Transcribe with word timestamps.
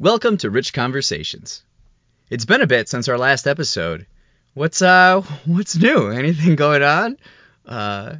Welcome 0.00 0.38
to 0.38 0.48
Rich 0.48 0.72
Conversations. 0.72 1.62
It's 2.30 2.46
been 2.46 2.62
a 2.62 2.66
bit 2.66 2.88
since 2.88 3.06
our 3.10 3.18
last 3.18 3.46
episode. 3.46 4.06
What's 4.54 4.80
uh 4.80 5.20
what's 5.44 5.76
new? 5.76 6.08
Anything 6.08 6.56
going 6.56 6.82
on? 6.82 7.18
Uh 7.66 8.16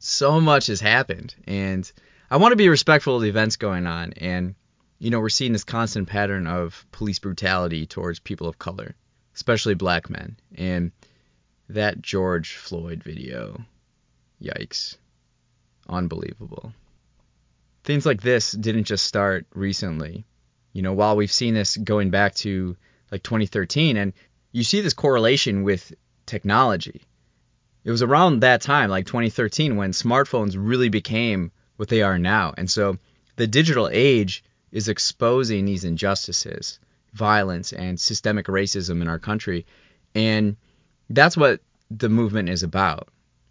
so 0.00 0.40
much 0.40 0.66
has 0.66 0.80
happened 0.80 1.36
and 1.46 1.88
I 2.32 2.38
want 2.38 2.50
to 2.50 2.56
be 2.56 2.68
respectful 2.68 3.14
of 3.14 3.22
the 3.22 3.28
events 3.28 3.54
going 3.54 3.86
on 3.86 4.14
and 4.14 4.56
you 4.98 5.10
know, 5.10 5.20
we're 5.20 5.28
seeing 5.28 5.52
this 5.52 5.62
constant 5.62 6.08
pattern 6.08 6.48
of 6.48 6.84
police 6.90 7.20
brutality 7.20 7.86
towards 7.86 8.18
people 8.18 8.48
of 8.48 8.58
color, 8.58 8.96
especially 9.36 9.74
black 9.74 10.10
men. 10.10 10.36
And 10.56 10.90
that 11.68 12.02
George 12.02 12.56
Floyd 12.56 13.04
video, 13.04 13.64
yikes. 14.42 14.96
Unbelievable. 15.88 16.72
Things 17.84 18.04
like 18.04 18.20
this 18.20 18.50
didn't 18.50 18.84
just 18.84 19.06
start 19.06 19.46
recently. 19.54 20.24
You 20.72 20.82
know, 20.82 20.92
while 20.92 21.16
we've 21.16 21.32
seen 21.32 21.54
this 21.54 21.76
going 21.76 22.10
back 22.10 22.34
to 22.36 22.76
like 23.10 23.22
2013, 23.22 23.96
and 23.96 24.12
you 24.52 24.64
see 24.64 24.80
this 24.80 24.94
correlation 24.94 25.62
with 25.62 25.92
technology. 26.26 27.02
It 27.82 27.90
was 27.90 28.02
around 28.02 28.40
that 28.40 28.60
time, 28.60 28.90
like 28.90 29.06
2013, 29.06 29.76
when 29.76 29.92
smartphones 29.92 30.54
really 30.56 30.90
became 30.90 31.50
what 31.76 31.88
they 31.88 32.02
are 32.02 32.18
now. 32.18 32.52
And 32.56 32.70
so 32.70 32.98
the 33.36 33.46
digital 33.46 33.88
age 33.90 34.44
is 34.70 34.88
exposing 34.88 35.64
these 35.64 35.84
injustices, 35.84 36.78
violence, 37.14 37.72
and 37.72 37.98
systemic 37.98 38.46
racism 38.46 39.00
in 39.02 39.08
our 39.08 39.18
country. 39.18 39.66
And 40.14 40.56
that's 41.08 41.36
what 41.36 41.60
the 41.90 42.08
movement 42.08 42.48
is 42.48 42.62
about. 42.62 43.08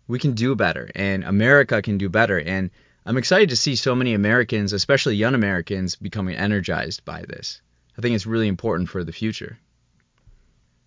We 0.07 0.19
can 0.19 0.33
do 0.33 0.55
better, 0.55 0.89
and 0.95 1.23
America 1.23 1.81
can 1.81 1.97
do 1.97 2.09
better. 2.09 2.39
And 2.39 2.71
I'm 3.05 3.17
excited 3.17 3.49
to 3.49 3.55
see 3.55 3.75
so 3.75 3.95
many 3.95 4.13
Americans, 4.13 4.73
especially 4.73 5.15
young 5.15 5.35
Americans, 5.35 5.95
becoming 5.95 6.35
energized 6.35 7.05
by 7.05 7.23
this. 7.27 7.61
I 7.97 8.01
think 8.01 8.15
it's 8.15 8.25
really 8.25 8.47
important 8.47 8.89
for 8.89 9.03
the 9.03 9.11
future. 9.11 9.57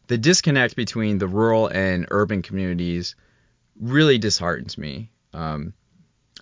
The 0.07 0.19
disconnect 0.19 0.77
between 0.77 1.19
the 1.19 1.27
rural 1.27 1.69
and 1.69 2.07
urban 2.11 2.43
communities 2.43 3.15
really 3.81 4.19
disheartens 4.19 4.77
me. 4.77 5.11
Um, 5.33 5.73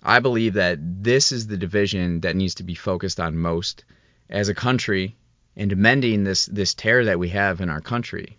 I 0.03 0.19
believe 0.19 0.53
that 0.53 0.79
this 0.81 1.31
is 1.31 1.47
the 1.47 1.57
division 1.57 2.21
that 2.21 2.35
needs 2.35 2.55
to 2.55 2.63
be 2.63 2.75
focused 2.75 3.19
on 3.19 3.37
most 3.37 3.85
as 4.29 4.49
a 4.49 4.55
country 4.55 5.15
and 5.55 5.75
mending 5.77 6.23
this 6.23 6.45
this 6.45 6.73
tear 6.73 7.05
that 7.05 7.19
we 7.19 7.29
have 7.29 7.61
in 7.61 7.69
our 7.69 7.81
country. 7.81 8.37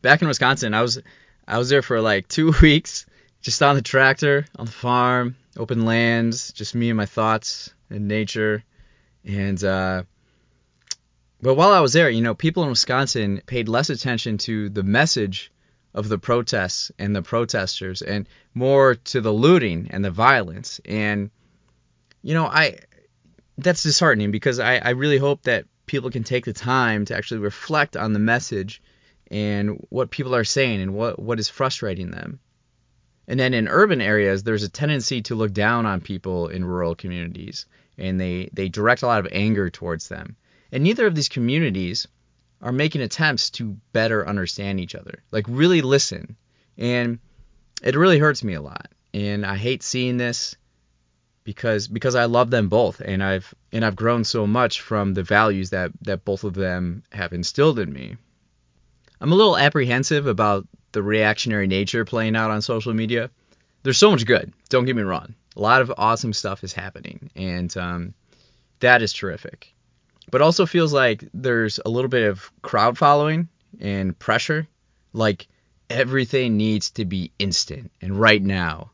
Back 0.00 0.22
in 0.22 0.28
Wisconsin, 0.28 0.74
I 0.74 0.82
was 0.82 1.00
I 1.46 1.58
was 1.58 1.68
there 1.68 1.82
for 1.82 2.00
like 2.00 2.28
two 2.28 2.54
weeks, 2.62 3.06
just 3.40 3.62
on 3.62 3.74
the 3.76 3.82
tractor, 3.82 4.46
on 4.56 4.66
the 4.66 4.72
farm, 4.72 5.36
open 5.56 5.84
lands, 5.84 6.52
just 6.52 6.74
me 6.74 6.90
and 6.90 6.96
my 6.96 7.06
thoughts 7.06 7.72
and 7.90 8.08
nature. 8.08 8.64
And 9.24 9.62
uh, 9.62 10.04
but 11.40 11.54
while 11.54 11.72
I 11.72 11.80
was 11.80 11.92
there, 11.92 12.08
you 12.10 12.22
know, 12.22 12.34
people 12.34 12.62
in 12.62 12.70
Wisconsin 12.70 13.42
paid 13.46 13.68
less 13.68 13.90
attention 13.90 14.38
to 14.38 14.68
the 14.68 14.82
message 14.82 15.52
of 15.94 16.08
the 16.08 16.18
protests 16.18 16.90
and 16.98 17.14
the 17.14 17.22
protesters 17.22 18.00
and 18.00 18.26
more 18.54 18.94
to 18.94 19.20
the 19.20 19.32
looting 19.32 19.88
and 19.90 20.04
the 20.04 20.10
violence. 20.10 20.80
And 20.84 21.30
you 22.22 22.34
know, 22.34 22.46
I 22.46 22.78
that's 23.58 23.82
disheartening 23.82 24.30
because 24.30 24.58
I, 24.58 24.76
I 24.76 24.90
really 24.90 25.18
hope 25.18 25.42
that 25.42 25.66
people 25.86 26.10
can 26.10 26.24
take 26.24 26.44
the 26.44 26.52
time 26.52 27.04
to 27.06 27.16
actually 27.16 27.40
reflect 27.40 27.96
on 27.96 28.12
the 28.12 28.18
message 28.18 28.82
and 29.30 29.84
what 29.90 30.10
people 30.10 30.34
are 30.34 30.44
saying 30.44 30.80
and 30.80 30.94
what, 30.94 31.18
what 31.18 31.40
is 31.40 31.48
frustrating 31.48 32.10
them. 32.10 32.40
And 33.32 33.40
then 33.40 33.54
in 33.54 33.66
urban 33.66 34.02
areas, 34.02 34.42
there's 34.42 34.62
a 34.62 34.68
tendency 34.68 35.22
to 35.22 35.34
look 35.34 35.54
down 35.54 35.86
on 35.86 36.02
people 36.02 36.48
in 36.48 36.66
rural 36.66 36.94
communities, 36.94 37.64
and 37.96 38.20
they, 38.20 38.50
they 38.52 38.68
direct 38.68 39.00
a 39.00 39.06
lot 39.06 39.20
of 39.20 39.32
anger 39.32 39.70
towards 39.70 40.08
them. 40.08 40.36
And 40.70 40.84
neither 40.84 41.06
of 41.06 41.14
these 41.14 41.30
communities 41.30 42.06
are 42.60 42.72
making 42.72 43.00
attempts 43.00 43.48
to 43.52 43.78
better 43.94 44.28
understand 44.28 44.80
each 44.80 44.94
other, 44.94 45.22
like 45.30 45.46
really 45.48 45.80
listen. 45.80 46.36
And 46.76 47.20
it 47.82 47.96
really 47.96 48.18
hurts 48.18 48.44
me 48.44 48.52
a 48.52 48.60
lot. 48.60 48.88
And 49.14 49.46
I 49.46 49.56
hate 49.56 49.82
seeing 49.82 50.18
this 50.18 50.54
because 51.42 51.88
because 51.88 52.14
I 52.14 52.26
love 52.26 52.50
them 52.50 52.68
both 52.68 53.00
and 53.00 53.24
I've 53.24 53.54
and 53.72 53.82
I've 53.82 53.96
grown 53.96 54.24
so 54.24 54.46
much 54.46 54.82
from 54.82 55.14
the 55.14 55.22
values 55.22 55.70
that 55.70 55.90
that 56.02 56.26
both 56.26 56.44
of 56.44 56.52
them 56.52 57.02
have 57.12 57.32
instilled 57.32 57.78
in 57.78 57.94
me. 57.94 58.18
I'm 59.22 59.32
a 59.32 59.36
little 59.36 59.56
apprehensive 59.56 60.26
about 60.26 60.68
the 60.92 61.02
reactionary 61.02 61.66
nature 61.66 62.04
playing 62.04 62.36
out 62.36 62.50
on 62.50 62.62
social 62.62 62.94
media. 62.94 63.30
There's 63.82 63.98
so 63.98 64.10
much 64.10 64.26
good. 64.26 64.52
Don't 64.68 64.84
get 64.84 64.96
me 64.96 65.02
wrong. 65.02 65.34
A 65.56 65.60
lot 65.60 65.82
of 65.82 65.92
awesome 65.96 66.32
stuff 66.32 66.64
is 66.64 66.72
happening, 66.72 67.30
and 67.34 67.74
um, 67.76 68.14
that 68.80 69.02
is 69.02 69.12
terrific. 69.12 69.74
But 70.30 70.40
also 70.40 70.66
feels 70.66 70.92
like 70.92 71.24
there's 71.34 71.80
a 71.84 71.90
little 71.90 72.08
bit 72.08 72.28
of 72.28 72.50
crowd 72.62 72.96
following 72.96 73.48
and 73.80 74.18
pressure. 74.18 74.68
Like 75.12 75.48
everything 75.90 76.56
needs 76.56 76.90
to 76.92 77.04
be 77.04 77.32
instant 77.38 77.92
and 78.00 78.18
right 78.18 78.42
now. 78.42 78.90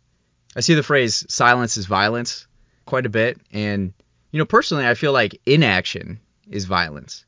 I 0.56 0.60
see 0.60 0.74
the 0.74 0.82
phrase 0.82 1.24
silence 1.28 1.76
is 1.76 1.86
violence 1.86 2.46
quite 2.86 3.06
a 3.06 3.10
bit. 3.10 3.38
And, 3.52 3.92
you 4.32 4.38
know, 4.38 4.44
personally, 4.44 4.86
I 4.86 4.94
feel 4.94 5.12
like 5.12 5.40
inaction 5.46 6.18
is 6.50 6.64
violence. 6.64 7.24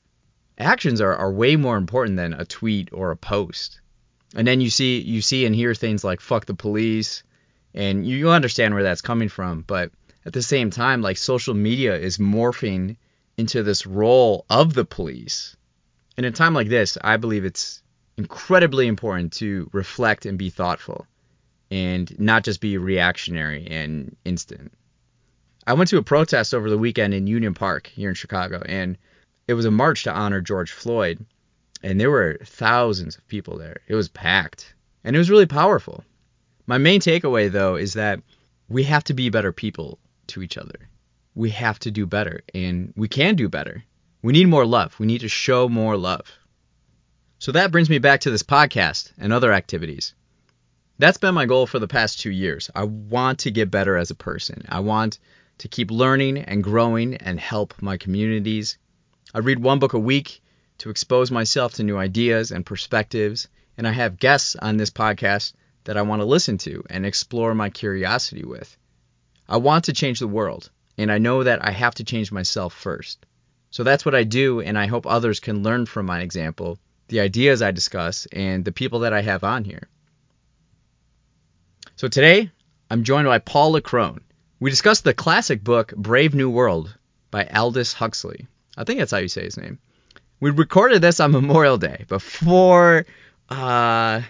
Actions 0.58 1.00
are, 1.00 1.14
are 1.14 1.32
way 1.32 1.56
more 1.56 1.76
important 1.76 2.16
than 2.16 2.34
a 2.34 2.44
tweet 2.44 2.88
or 2.92 3.10
a 3.10 3.16
post. 3.16 3.80
And 4.34 4.46
then 4.46 4.60
you 4.60 4.70
see 4.70 5.00
you 5.00 5.22
see 5.22 5.46
and 5.46 5.54
hear 5.54 5.74
things 5.74 6.04
like 6.04 6.20
fuck 6.20 6.46
the 6.46 6.54
police 6.54 7.22
and 7.74 8.06
you, 8.06 8.16
you 8.16 8.30
understand 8.30 8.74
where 8.74 8.82
that's 8.82 9.00
coming 9.00 9.28
from, 9.28 9.62
but 9.62 9.90
at 10.26 10.32
the 10.32 10.42
same 10.42 10.70
time, 10.70 11.02
like 11.02 11.16
social 11.16 11.54
media 11.54 11.96
is 11.96 12.18
morphing 12.18 12.96
into 13.36 13.62
this 13.62 13.86
role 13.86 14.44
of 14.50 14.74
the 14.74 14.84
police. 14.84 15.56
In 16.16 16.24
a 16.24 16.30
time 16.30 16.52
like 16.52 16.68
this, 16.68 16.98
I 17.02 17.16
believe 17.16 17.44
it's 17.44 17.82
incredibly 18.16 18.86
important 18.86 19.32
to 19.34 19.70
reflect 19.72 20.26
and 20.26 20.38
be 20.38 20.50
thoughtful 20.50 21.06
and 21.70 22.18
not 22.18 22.44
just 22.44 22.60
be 22.60 22.76
reactionary 22.76 23.66
and 23.68 24.16
instant. 24.24 24.72
I 25.66 25.74
went 25.74 25.88
to 25.90 25.98
a 25.98 26.02
protest 26.02 26.52
over 26.52 26.68
the 26.68 26.78
weekend 26.78 27.14
in 27.14 27.26
Union 27.26 27.54
Park 27.54 27.86
here 27.86 28.08
in 28.08 28.14
Chicago, 28.14 28.62
and 28.66 28.98
it 29.46 29.54
was 29.54 29.64
a 29.64 29.70
march 29.70 30.04
to 30.04 30.12
honor 30.12 30.40
George 30.40 30.72
Floyd, 30.72 31.24
and 31.82 32.00
there 32.00 32.10
were 32.10 32.38
thousands 32.44 33.16
of 33.16 33.26
people 33.28 33.58
there. 33.58 33.80
It 33.88 33.94
was 33.94 34.08
packed, 34.08 34.74
and 35.04 35.14
it 35.14 35.18
was 35.18 35.30
really 35.30 35.46
powerful. 35.46 36.04
My 36.66 36.78
main 36.78 37.00
takeaway, 37.00 37.50
though, 37.50 37.76
is 37.76 37.94
that 37.94 38.20
we 38.68 38.84
have 38.84 39.04
to 39.04 39.14
be 39.14 39.30
better 39.30 39.52
people 39.52 39.98
to 40.28 40.42
each 40.42 40.56
other. 40.56 40.88
We 41.34 41.50
have 41.50 41.78
to 41.80 41.90
do 41.90 42.06
better, 42.06 42.42
and 42.54 42.92
we 42.96 43.08
can 43.08 43.34
do 43.34 43.48
better. 43.48 43.84
We 44.22 44.32
need 44.32 44.48
more 44.48 44.66
love. 44.66 44.98
We 44.98 45.06
need 45.06 45.22
to 45.22 45.28
show 45.28 45.68
more 45.68 45.96
love. 45.96 46.26
So 47.38 47.52
that 47.52 47.72
brings 47.72 47.88
me 47.88 47.98
back 47.98 48.20
to 48.20 48.30
this 48.30 48.42
podcast 48.42 49.12
and 49.18 49.32
other 49.32 49.52
activities. 49.52 50.14
That's 50.98 51.16
been 51.16 51.34
my 51.34 51.46
goal 51.46 51.66
for 51.66 51.78
the 51.78 51.88
past 51.88 52.20
two 52.20 52.30
years. 52.30 52.70
I 52.74 52.84
want 52.84 53.38
to 53.40 53.50
get 53.50 53.70
better 53.70 53.96
as 53.96 54.10
a 54.10 54.14
person. 54.14 54.66
I 54.68 54.80
want 54.80 55.18
to 55.58 55.68
keep 55.68 55.90
learning 55.90 56.38
and 56.38 56.62
growing 56.62 57.14
and 57.16 57.40
help 57.40 57.74
my 57.80 57.96
communities. 57.96 58.76
I 59.32 59.38
read 59.38 59.58
one 59.58 59.78
book 59.78 59.94
a 59.94 59.98
week 59.98 60.42
to 60.80 60.88
expose 60.90 61.30
myself 61.30 61.74
to 61.74 61.82
new 61.82 61.98
ideas 61.98 62.50
and 62.50 62.64
perspectives, 62.64 63.48
and 63.76 63.86
I 63.86 63.92
have 63.92 64.18
guests 64.18 64.56
on 64.56 64.78
this 64.78 64.90
podcast 64.90 65.52
that 65.84 65.98
I 65.98 66.02
want 66.02 66.20
to 66.20 66.26
listen 66.26 66.56
to 66.58 66.82
and 66.88 67.04
explore 67.04 67.54
my 67.54 67.68
curiosity 67.68 68.44
with. 68.44 68.78
I 69.46 69.58
want 69.58 69.84
to 69.84 69.92
change 69.92 70.20
the 70.20 70.26
world, 70.26 70.70
and 70.96 71.12
I 71.12 71.18
know 71.18 71.44
that 71.44 71.62
I 71.62 71.70
have 71.70 71.96
to 71.96 72.04
change 72.04 72.32
myself 72.32 72.72
first. 72.72 73.26
So 73.70 73.84
that's 73.84 74.06
what 74.06 74.14
I 74.14 74.24
do, 74.24 74.60
and 74.60 74.78
I 74.78 74.86
hope 74.86 75.06
others 75.06 75.38
can 75.38 75.62
learn 75.62 75.84
from 75.84 76.06
my 76.06 76.22
example, 76.22 76.78
the 77.08 77.20
ideas 77.20 77.60
I 77.60 77.72
discuss, 77.72 78.26
and 78.32 78.64
the 78.64 78.72
people 78.72 79.00
that 79.00 79.12
I 79.12 79.20
have 79.20 79.44
on 79.44 79.64
here. 79.64 79.86
So 81.96 82.08
today, 82.08 82.50
I'm 82.90 83.04
joined 83.04 83.26
by 83.26 83.38
Paul 83.38 83.74
Leckrone. 83.74 84.20
We 84.60 84.70
discussed 84.70 85.04
the 85.04 85.12
classic 85.12 85.62
book 85.62 85.94
Brave 85.94 86.34
New 86.34 86.48
World 86.48 86.96
by 87.30 87.44
Aldous 87.44 87.92
Huxley. 87.92 88.46
I 88.78 88.84
think 88.84 88.98
that's 88.98 89.12
how 89.12 89.18
you 89.18 89.28
say 89.28 89.44
his 89.44 89.58
name. 89.58 89.78
We 90.40 90.50
recorded 90.50 91.02
this 91.02 91.20
on 91.20 91.32
Memorial 91.32 91.76
Day 91.76 92.06
before 92.08 93.04
uh, 93.50 94.22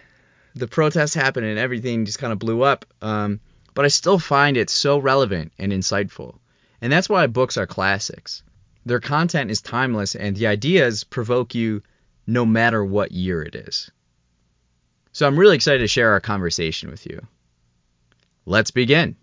the 0.56 0.66
protests 0.66 1.14
happened 1.14 1.46
and 1.46 1.58
everything 1.58 2.04
just 2.04 2.18
kind 2.18 2.32
of 2.32 2.40
blew 2.40 2.62
up. 2.62 2.84
Um, 3.00 3.40
but 3.74 3.84
I 3.84 3.88
still 3.88 4.18
find 4.18 4.56
it 4.56 4.68
so 4.70 4.98
relevant 4.98 5.52
and 5.58 5.72
insightful. 5.72 6.38
And 6.80 6.92
that's 6.92 7.08
why 7.08 7.26
books 7.28 7.56
are 7.56 7.66
classics. 7.66 8.42
Their 8.84 8.98
content 8.98 9.50
is 9.52 9.62
timeless 9.62 10.16
and 10.16 10.34
the 10.34 10.48
ideas 10.48 11.04
provoke 11.04 11.54
you 11.54 11.82
no 12.26 12.44
matter 12.44 12.84
what 12.84 13.12
year 13.12 13.42
it 13.42 13.54
is. 13.54 13.90
So 15.12 15.26
I'm 15.26 15.38
really 15.38 15.56
excited 15.56 15.80
to 15.80 15.88
share 15.88 16.12
our 16.12 16.20
conversation 16.20 16.90
with 16.90 17.06
you. 17.06 17.26
Let's 18.46 18.70
begin. 18.70 19.16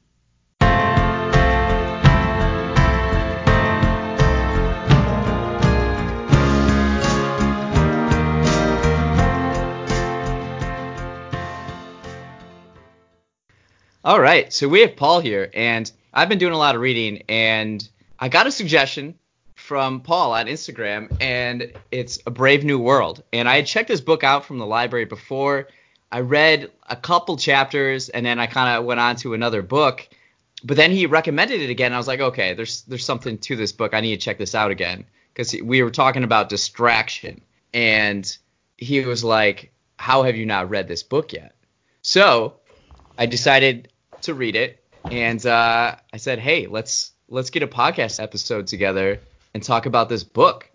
All 14.07 14.21
right, 14.21 14.53
so 14.53 14.69
we 14.69 14.79
have 14.79 14.95
Paul 14.95 15.19
here, 15.19 15.51
and 15.53 15.91
I've 16.13 16.29
been 16.29 16.37
doing 16.37 16.53
a 16.53 16.57
lot 16.57 16.75
of 16.75 16.81
reading, 16.81 17.23
and 17.27 17.85
I 18.17 18.29
got 18.29 18.47
a 18.47 18.51
suggestion 18.53 19.15
from 19.55 19.99
Paul 19.99 20.31
on 20.31 20.45
Instagram, 20.45 21.13
and 21.19 21.73
it's 21.91 22.17
A 22.25 22.31
Brave 22.31 22.63
New 22.63 22.79
World. 22.79 23.21
And 23.33 23.49
I 23.49 23.57
had 23.57 23.65
checked 23.65 23.89
this 23.89 23.99
book 23.99 24.23
out 24.23 24.45
from 24.45 24.59
the 24.59 24.65
library 24.65 25.03
before. 25.03 25.67
I 26.09 26.21
read 26.21 26.71
a 26.89 26.95
couple 26.95 27.35
chapters, 27.35 28.07
and 28.07 28.25
then 28.25 28.39
I 28.39 28.47
kind 28.47 28.77
of 28.77 28.85
went 28.85 29.01
on 29.01 29.17
to 29.17 29.33
another 29.33 29.61
book. 29.61 30.07
But 30.63 30.77
then 30.77 30.91
he 30.91 31.05
recommended 31.05 31.59
it 31.59 31.69
again. 31.69 31.91
I 31.91 31.97
was 31.97 32.07
like, 32.07 32.21
okay, 32.21 32.53
there's 32.53 32.83
there's 32.83 33.03
something 33.03 33.37
to 33.39 33.57
this 33.57 33.73
book. 33.73 33.93
I 33.93 33.99
need 33.99 34.17
to 34.17 34.23
check 34.23 34.37
this 34.37 34.55
out 34.55 34.71
again 34.71 35.03
because 35.33 35.53
we 35.61 35.83
were 35.83 35.91
talking 35.91 36.23
about 36.23 36.47
distraction, 36.47 37.41
and 37.73 38.37
he 38.77 39.01
was 39.01 39.25
like, 39.25 39.73
how 39.97 40.23
have 40.23 40.37
you 40.37 40.45
not 40.45 40.69
read 40.69 40.87
this 40.87 41.03
book 41.03 41.33
yet? 41.33 41.55
So 42.03 42.53
I 43.17 43.25
decided 43.25 43.89
to 44.21 44.33
read 44.33 44.55
it, 44.55 44.83
and 45.09 45.45
uh, 45.45 45.95
I 46.13 46.17
said, 46.17 46.39
hey, 46.39 46.67
let's 46.67 47.13
let's 47.29 47.49
get 47.49 47.63
a 47.63 47.67
podcast 47.67 48.21
episode 48.21 48.67
together 48.67 49.19
and 49.53 49.63
talk 49.63 49.85
about 49.85 50.09
this 50.09 50.23
book. 50.23 50.69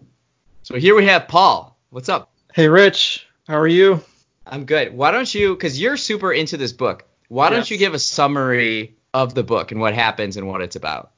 So 0.63 0.77
here 0.77 0.95
we 0.95 1.07
have 1.07 1.29
Paul. 1.29 1.79
What's 1.91 2.09
up? 2.09 2.33
Hey, 2.55 2.69
Rich. 2.69 3.27
How 3.49 3.59
are 3.59 3.67
you? 3.67 4.03
I'm 4.47 4.65
good. 4.65 4.95
Why 4.95 5.11
don't 5.11 5.33
you, 5.35 5.55
because 5.55 5.81
you're 5.81 5.97
super 5.97 6.33
into 6.33 6.57
this 6.57 6.73
book, 6.73 7.05
why 7.29 7.51
don't 7.51 7.71
you 7.71 7.79
give 7.79 7.95
a 7.95 7.99
summary 7.99 8.97
of 9.15 9.35
the 9.35 9.43
book 9.43 9.73
and 9.73 9.81
what 9.81 9.95
happens 9.95 10.37
and 10.37 10.47
what 10.49 10.61
it's 10.61 10.77
about? 10.77 11.13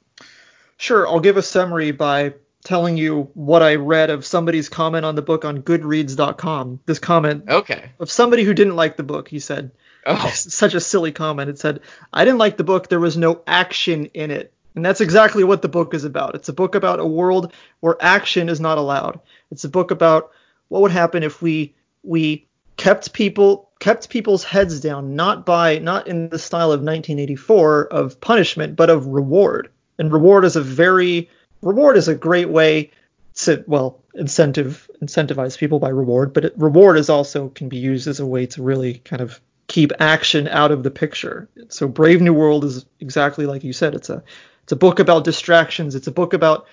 Sure. 0.77 1.09
I'll 1.09 1.21
give 1.21 1.37
a 1.37 1.43
summary 1.43 1.91
by 1.91 2.35
telling 2.65 2.97
you 2.97 3.31
what 3.35 3.63
I 3.63 3.77
read 3.77 4.11
of 4.11 4.25
somebody's 4.25 4.69
comment 4.69 5.05
on 5.05 5.15
the 5.15 5.23
book 5.23 5.45
on 5.45 5.63
Goodreads.com. 5.63 6.81
This 6.87 6.99
comment 6.99 7.45
okay. 7.49 7.91
of 7.99 8.11
somebody 8.11 8.45
who 8.45 8.55
didn't 8.55 8.77
like 8.77 8.97
the 8.97 9.03
book. 9.03 9.29
He 9.29 9.39
said, 9.39 9.71
oh. 10.07 10.31
such 10.35 10.75
a 10.75 10.81
silly 10.81 11.13
comment. 11.13 11.51
It 11.51 11.59
said, 11.59 11.81
I 12.13 12.25
didn't 12.25 12.39
like 12.39 12.57
the 12.57 12.65
book. 12.65 12.89
There 12.89 13.01
was 13.01 13.17
no 13.17 13.43
action 13.47 14.07
in 14.07 14.31
it. 14.31 14.53
And 14.75 14.85
that's 14.85 15.01
exactly 15.01 15.45
what 15.45 15.63
the 15.63 15.69
book 15.69 15.95
is 15.95 16.05
about. 16.05 16.35
It's 16.35 16.49
a 16.49 16.53
book 16.53 16.75
about 16.75 16.99
a 16.99 17.07
world 17.07 17.53
where 17.81 17.97
action 18.01 18.49
is 18.49 18.61
not 18.61 18.79
allowed. 18.79 19.21
It's 19.51 19.65
a 19.65 19.69
book 19.69 19.91
about 19.91 20.33
what 20.69 20.83
would 20.83 20.91
happen 20.91 21.23
if 21.23 21.41
we 21.41 21.75
we 22.03 22.47
kept 22.77 23.13
people 23.13 23.71
kept 23.79 24.09
people's 24.09 24.45
heads 24.45 24.81
down, 24.81 25.15
not 25.15 25.47
by 25.47 25.79
not 25.79 26.09
in 26.09 26.29
the 26.29 26.39
style 26.39 26.73
of 26.73 26.81
1984 26.81 27.87
of 27.87 28.21
punishment, 28.21 28.75
but 28.77 28.91
of 28.91 29.07
reward. 29.07 29.71
And 29.99 30.13
reward 30.13 30.45
is 30.45 30.57
a 30.57 30.63
very 30.63 31.31
reward 31.63 31.97
is 31.97 32.09
a 32.09 32.15
great 32.15 32.49
way 32.49 32.91
to 33.37 33.63
well 33.67 34.01
incentive 34.15 34.89
incentivize 35.03 35.59
people 35.59 35.79
by 35.79 35.89
reward, 35.89 36.33
but 36.33 36.47
it, 36.47 36.55
reward 36.57 36.99
is 36.99 37.11
also 37.11 37.49
can 37.49 37.69
be 37.69 37.77
used 37.77 38.09
as 38.09 38.21
a 38.21 38.27
way 38.27 38.47
to 38.47 38.63
really 38.63 38.95
kind 38.95 39.23
of 39.23 39.41
keep 39.67 39.93
action 39.99 40.49
out 40.49 40.71
of 40.71 40.83
the 40.83 40.91
picture. 40.91 41.49
So 41.69 41.89
Brave 41.89 42.21
New 42.21 42.35
World 42.35 42.65
is 42.65 42.87
exactly 43.01 43.47
like 43.47 43.65
you 43.65 43.73
said. 43.73 43.95
It's 43.95 44.11
a 44.11 44.23
it's 44.63 44.73
a 44.73 44.77
book 44.77 44.99
about 44.99 45.25
distractions. 45.25 45.95
It's 45.95 46.07
a 46.07 46.13
book 46.13 46.33
about 46.33 46.67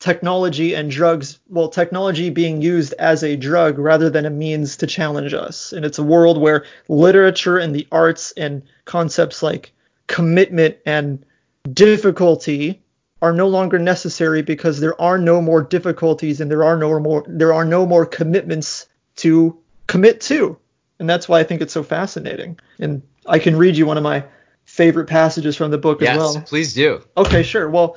technology 0.00 0.74
and 0.74 0.90
drugs. 0.90 1.40
Well, 1.48 1.68
technology 1.68 2.30
being 2.30 2.62
used 2.62 2.94
as 2.98 3.22
a 3.22 3.36
drug 3.36 3.78
rather 3.78 4.10
than 4.10 4.26
a 4.26 4.30
means 4.30 4.76
to 4.78 4.86
challenge 4.86 5.34
us. 5.34 5.72
And 5.72 5.84
it's 5.84 5.98
a 5.98 6.02
world 6.02 6.40
where 6.40 6.64
literature 6.88 7.58
and 7.58 7.74
the 7.74 7.86
arts 7.90 8.32
and 8.36 8.62
concepts 8.84 9.42
like 9.42 9.72
commitment 10.06 10.76
and 10.86 11.24
difficulty 11.72 12.82
are 13.20 13.32
no 13.32 13.48
longer 13.48 13.78
necessary 13.78 14.42
because 14.42 14.78
there 14.78 15.00
are 15.00 15.18
no 15.18 15.42
more 15.42 15.62
difficulties 15.62 16.40
and 16.40 16.50
there 16.50 16.64
are 16.64 16.76
no 16.76 17.00
more 17.00 17.24
there 17.26 17.52
are 17.52 17.64
no 17.64 17.84
more 17.84 18.06
commitments 18.06 18.86
to 19.16 19.58
commit 19.86 20.20
to. 20.20 20.58
And 20.98 21.08
that's 21.08 21.28
why 21.28 21.40
I 21.40 21.44
think 21.44 21.60
it's 21.60 21.72
so 21.72 21.82
fascinating. 21.82 22.58
And 22.78 23.02
I 23.26 23.38
can 23.38 23.56
read 23.56 23.76
you 23.76 23.86
one 23.86 23.96
of 23.96 24.02
my 24.02 24.24
favorite 24.64 25.06
passages 25.06 25.56
from 25.56 25.70
the 25.70 25.78
book 25.78 26.00
yes, 26.00 26.10
as 26.10 26.16
well. 26.18 26.34
Yes, 26.34 26.50
please 26.50 26.74
do. 26.74 27.02
Okay, 27.16 27.42
sure. 27.42 27.70
Well, 27.70 27.96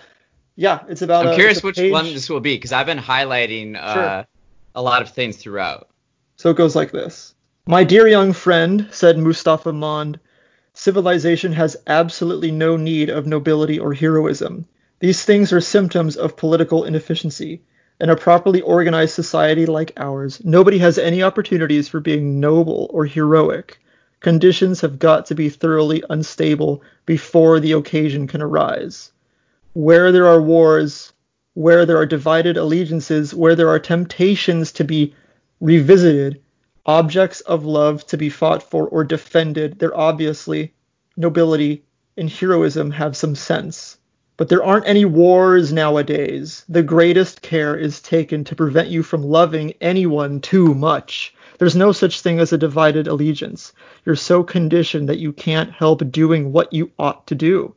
yeah, 0.56 0.84
it's 0.88 1.02
about. 1.02 1.26
I'm 1.26 1.34
a, 1.34 1.36
curious 1.36 1.64
which 1.64 1.78
page. 1.78 1.92
one 1.92 2.06
this 2.06 2.30
will 2.30 2.40
be 2.40 2.56
because 2.56 2.72
I've 2.72 2.86
been 2.86 3.00
highlighting 3.00 3.76
uh, 3.76 3.94
Sure. 3.94 4.28
a 4.76 4.82
lot 4.82 5.02
of 5.02 5.10
things 5.10 5.38
throughout. 5.38 5.90
So 6.36 6.50
it 6.50 6.58
goes 6.58 6.76
like 6.76 6.92
this. 6.92 7.34
My 7.68 7.84
dear 7.84 8.08
young 8.08 8.34
friend, 8.34 8.88
said 8.92 9.18
Mustafa 9.18 9.72
Mond, 9.72 10.20
civilization 10.74 11.54
has 11.54 11.78
absolutely 11.88 12.52
no 12.52 12.78
need 12.78 13.10
of 13.10 13.28
nobility 13.28 13.80
or 13.80 13.94
heroism. 13.94 14.66
These 15.00 15.24
things 15.26 15.54
are 15.54 15.62
symptoms 15.62 16.16
of 16.16 16.38
political 16.38 16.84
inefficiency. 16.84 17.62
In 18.02 18.10
a 18.10 18.16
properly 18.16 18.62
organized 18.62 19.14
society 19.14 19.68
like 19.68 19.94
ours, 19.96 20.44
nobody 20.44 20.80
has 20.80 20.98
any 20.98 21.22
opportunities 21.22 21.88
for 21.88 22.00
being 22.00 22.40
noble 22.40 22.90
or 22.92 23.06
heroic. 23.06 23.80
Conditions 24.22 24.82
have 24.82 24.98
got 24.98 25.28
to 25.28 25.36
be 25.36 25.50
thoroughly 25.50 26.04
unstable 26.10 26.82
before 27.06 27.60
the 27.60 27.74
occasion 27.74 28.26
can 28.26 28.42
arise. 28.42 29.12
Where 29.74 30.12
there 30.12 30.26
are 30.26 30.42
wars, 30.42 31.14
where 31.54 31.86
there 31.86 31.98
are 31.98 32.08
divided 32.08 32.58
allegiances, 32.58 33.36
where 33.36 33.56
there 33.56 33.70
are 33.70 33.78
temptations 33.78 34.72
to 34.72 34.84
be 34.84 35.14
revisited, 35.60 36.42
objects 36.88 37.42
of 37.42 37.66
love 37.66 38.04
to 38.08 38.18
be 38.18 38.30
fought 38.30 38.64
for 38.64 38.88
or 38.88 39.04
defended, 39.04 39.78
there 39.78 39.96
obviously 39.96 40.74
nobility 41.18 41.84
and 42.18 42.32
heroism 42.32 42.90
have 42.90 43.16
some 43.16 43.36
sense. 43.36 44.00
But 44.42 44.50
there 44.50 44.64
aren't 44.64 44.88
any 44.88 45.06
wars 45.06 45.72
nowadays. 45.72 46.66
The 46.68 46.82
greatest 46.82 47.44
care 47.44 47.76
is 47.76 48.02
taken 48.02 48.44
to 48.46 48.56
prevent 48.56 48.88
you 48.88 49.04
from 49.04 49.22
loving 49.22 49.76
anyone 49.80 50.42
too 50.42 50.74
much. 50.74 51.36
There's 51.60 51.76
no 51.76 51.92
such 51.92 52.22
thing 52.22 52.40
as 52.40 52.52
a 52.52 52.58
divided 52.58 53.06
allegiance. 53.06 53.72
You're 54.04 54.16
so 54.16 54.42
conditioned 54.42 55.08
that 55.10 55.20
you 55.20 55.32
can't 55.32 55.72
help 55.72 56.10
doing 56.10 56.52
what 56.52 56.74
you 56.74 56.90
ought 56.98 57.28
to 57.28 57.36
do. 57.36 57.76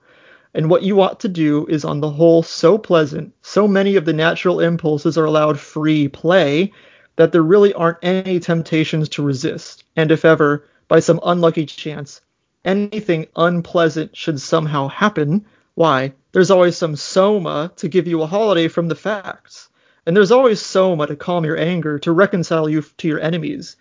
And 0.55 0.71
what 0.71 0.83
you 0.83 1.03
ought 1.03 1.21
to 1.21 1.29
do 1.29 1.67
is, 1.67 1.85
on 1.85 2.01
the 2.01 2.09
whole, 2.09 2.43
so 2.43 2.79
pleasant, 2.79 3.35
so 3.43 3.69
many 3.69 3.97
of 3.97 4.07
the 4.07 4.15
natural 4.15 4.61
impulses 4.61 5.19
are 5.19 5.27
allowed 5.27 5.61
free 5.61 6.09
play 6.09 6.73
that 7.17 7.31
there 7.31 7.43
really 7.43 7.75
aren't 7.75 7.99
any 8.03 8.41
temptations 8.41 9.11
to 9.11 9.23
resist. 9.23 9.85
And 9.97 10.11
if 10.11 10.25
ever, 10.25 10.67
by 10.89 11.01
some 11.01 11.21
unlucky 11.25 11.67
chance, 11.67 12.23
anything 12.65 13.27
unpleasant 13.37 14.17
should 14.17 14.41
somehow 14.41 14.89
happen, 14.89 15.45
why, 15.75 16.15
there's 16.35 16.51
always 16.51 16.77
some 16.77 16.97
soma 16.97 17.71
to 17.77 17.89
give 17.89 18.09
you 18.09 18.21
a 18.21 18.27
holiday 18.27 18.67
from 18.67 18.89
the 18.89 18.97
facts. 18.97 19.69
And 20.05 20.17
there's 20.17 20.33
always 20.33 20.61
soma 20.61 21.07
to 21.07 21.15
calm 21.15 21.45
your 21.45 21.57
anger, 21.57 21.97
to 22.01 22.11
reconcile 22.11 22.69
you 22.69 22.83
to 22.99 23.07
your 23.07 23.21
enemies, 23.21 23.77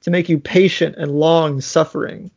to 0.00 0.10
make 0.10 0.30
you 0.30 0.38
patient 0.38 0.96
and 0.96 1.10
long 1.10 1.60
suffering. 1.60 2.30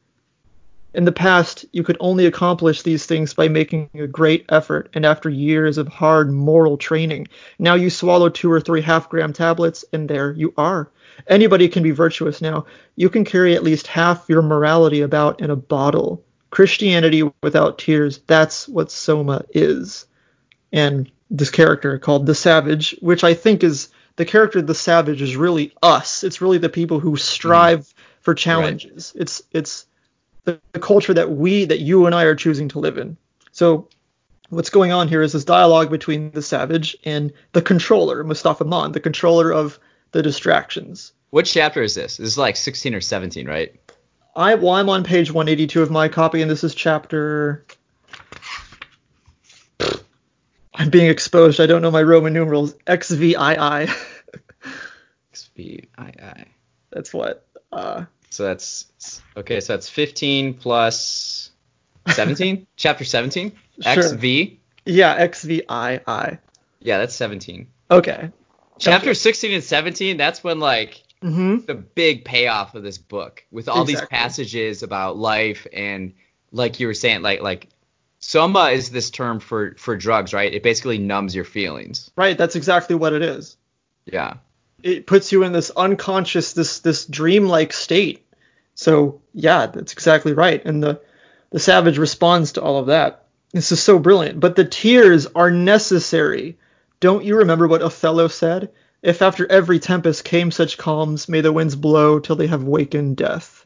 In 0.93 1.05
the 1.05 1.13
past, 1.13 1.63
you 1.71 1.83
could 1.83 1.95
only 2.01 2.25
accomplish 2.25 2.81
these 2.81 3.05
things 3.05 3.33
by 3.33 3.47
making 3.47 3.89
a 3.93 4.07
great 4.07 4.45
effort 4.49 4.89
and 4.93 5.05
after 5.05 5.29
years 5.29 5.77
of 5.77 5.87
hard 5.87 6.33
moral 6.33 6.75
training. 6.75 7.29
Now 7.57 7.75
you 7.75 7.89
swallow 7.89 8.27
two 8.27 8.51
or 8.51 8.59
three 8.59 8.81
half 8.81 9.07
gram 9.07 9.31
tablets, 9.31 9.85
and 9.93 10.09
there 10.09 10.33
you 10.33 10.53
are. 10.57 10.91
Anybody 11.27 11.69
can 11.69 11.81
be 11.81 11.91
virtuous 11.91 12.41
now. 12.41 12.65
You 12.97 13.09
can 13.09 13.23
carry 13.23 13.55
at 13.55 13.63
least 13.63 13.87
half 13.87 14.25
your 14.27 14.41
morality 14.41 14.99
about 14.99 15.39
in 15.39 15.49
a 15.49 15.55
bottle. 15.55 16.25
Christianity 16.51 17.23
without 17.41 17.79
tears, 17.79 18.19
that's 18.27 18.67
what 18.67 18.91
Soma 18.91 19.45
is. 19.51 20.05
And 20.71 21.11
this 21.29 21.49
character 21.49 21.97
called 21.97 22.25
the 22.25 22.35
Savage, 22.35 22.95
which 23.01 23.23
I 23.23 23.33
think 23.33 23.63
is 23.63 23.89
the 24.17 24.25
character 24.25 24.61
the 24.61 24.75
Savage 24.75 25.21
is 25.21 25.35
really 25.35 25.73
us. 25.81 26.23
It's 26.23 26.41
really 26.41 26.57
the 26.57 26.69
people 26.69 26.99
who 26.99 27.15
strive 27.15 27.79
mm. 27.79 27.93
for 28.19 28.35
challenges. 28.35 29.13
Right. 29.15 29.21
It's 29.21 29.41
it's 29.51 29.85
the, 30.43 30.59
the 30.73 30.79
culture 30.79 31.13
that 31.13 31.31
we 31.31 31.65
that 31.65 31.79
you 31.79 32.05
and 32.05 32.13
I 32.13 32.23
are 32.23 32.35
choosing 32.35 32.67
to 32.69 32.79
live 32.79 32.97
in. 32.97 33.17
So 33.53 33.87
what's 34.49 34.69
going 34.69 34.91
on 34.91 35.07
here 35.07 35.21
is 35.21 35.31
this 35.31 35.45
dialogue 35.45 35.89
between 35.89 36.31
the 36.31 36.41
Savage 36.41 36.97
and 37.05 37.31
the 37.53 37.61
controller, 37.61 38.23
Mustafa 38.23 38.65
Mond, 38.65 38.93
the 38.93 38.99
controller 38.99 39.51
of 39.51 39.79
the 40.11 40.21
distractions. 40.21 41.13
Which 41.29 41.53
chapter 41.53 41.81
is 41.81 41.95
this? 41.95 42.17
This 42.17 42.27
is 42.27 42.37
like 42.37 42.57
16 42.57 42.93
or 42.93 42.99
17, 42.99 43.47
right? 43.47 43.73
I 44.35 44.55
well, 44.55 44.73
I'm 44.73 44.89
on 44.89 45.03
page 45.03 45.31
182 45.31 45.81
of 45.81 45.91
my 45.91 46.07
copy, 46.07 46.41
and 46.41 46.49
this 46.49 46.63
is 46.63 46.73
chapter. 46.73 47.65
I'm 50.73 50.89
being 50.89 51.09
exposed. 51.09 51.59
I 51.59 51.65
don't 51.65 51.81
know 51.81 51.91
my 51.91 52.01
Roman 52.01 52.33
numerals. 52.33 52.75
XVII. 52.89 53.87
XVII. 55.35 55.87
That's 56.91 57.13
what. 57.13 57.45
Uh, 57.71 58.05
so 58.29 58.43
that's 58.45 59.21
okay. 59.35 59.59
So 59.59 59.73
that's 59.73 59.89
15 59.89 60.53
plus 60.55 61.51
17. 62.07 62.67
Chapter 62.77 63.03
17. 63.03 63.51
Sure. 63.81 64.03
XV. 64.03 64.57
Yeah, 64.85 65.27
XVII. 65.27 65.61
Yeah, 65.65 66.97
that's 66.97 67.15
17. 67.15 67.67
Okay. 67.91 68.31
Chapter 68.79 69.13
16 69.13 69.53
and 69.53 69.63
17. 69.63 70.17
That's 70.17 70.43
when 70.43 70.59
like 70.59 71.03
mm-hmm. 71.23 71.65
the 71.65 71.75
big 71.75 72.25
payoff 72.25 72.75
of 72.75 72.83
this 72.83 72.97
book 72.97 73.45
with 73.51 73.69
all 73.69 73.83
Exactly. 73.83 73.95
these 73.95 74.09
passages 74.09 74.83
about 74.83 75.17
life 75.17 75.67
and 75.73 76.13
like 76.51 76.79
you 76.79 76.87
were 76.87 76.93
saying, 76.93 77.21
like 77.21 77.41
like 77.41 77.69
soma 78.19 78.65
is 78.71 78.89
this 78.91 79.09
term 79.09 79.39
for 79.39 79.75
for 79.77 79.95
drugs, 79.97 80.33
right? 80.33 80.53
It 80.53 80.63
basically 80.63 80.97
numbs 80.97 81.35
your 81.35 81.45
feelings. 81.45 82.11
Right. 82.15 82.37
That's 82.37 82.55
exactly 82.55 82.95
what 82.95 83.13
it 83.13 83.21
is. 83.21 83.57
Yeah. 84.05 84.35
It 84.83 85.05
puts 85.07 85.31
you 85.31 85.43
in 85.43 85.53
this 85.53 85.71
unconscious, 85.71 86.53
this 86.53 86.79
this 86.79 87.05
dreamlike 87.05 87.73
state. 87.73 88.25
So 88.75 89.21
yeah, 89.33 89.67
that's 89.67 89.93
exactly 89.93 90.33
right. 90.33 90.63
And 90.65 90.83
the 90.83 91.01
the 91.51 91.59
savage 91.59 91.97
responds 91.97 92.53
to 92.53 92.61
all 92.61 92.77
of 92.79 92.87
that. 92.87 93.25
This 93.53 93.71
is 93.71 93.81
so 93.83 93.99
brilliant. 93.99 94.39
But 94.39 94.55
the 94.55 94.65
tears 94.65 95.27
are 95.35 95.51
necessary 95.51 96.57
Don't 96.99 97.25
you 97.25 97.37
remember 97.37 97.67
what 97.67 97.81
Othello 97.81 98.27
said? 98.27 98.71
If 99.03 99.23
after 99.23 99.51
every 99.51 99.79
tempest 99.79 100.23
came 100.23 100.51
such 100.51 100.77
calms, 100.77 101.27
may 101.27 101.41
the 101.41 101.51
winds 101.51 101.75
blow 101.75 102.19
till 102.19 102.35
they 102.35 102.45
have 102.45 102.63
wakened 102.63 103.17
death. 103.17 103.65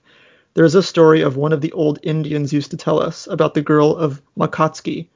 There's 0.53 0.75
a 0.75 0.81
story 0.81 1.21
of 1.21 1.35
one 1.35 1.51
of 1.51 1.59
the 1.59 1.73
old 1.73 1.99
Indians 2.03 2.53
used 2.53 2.71
to 2.71 2.77
tell 2.77 3.01
us 3.01 3.27
about 3.29 3.53
the 3.53 3.61
girl 3.61 3.97
of 3.97 4.21
Mátsaki. 4.39 5.07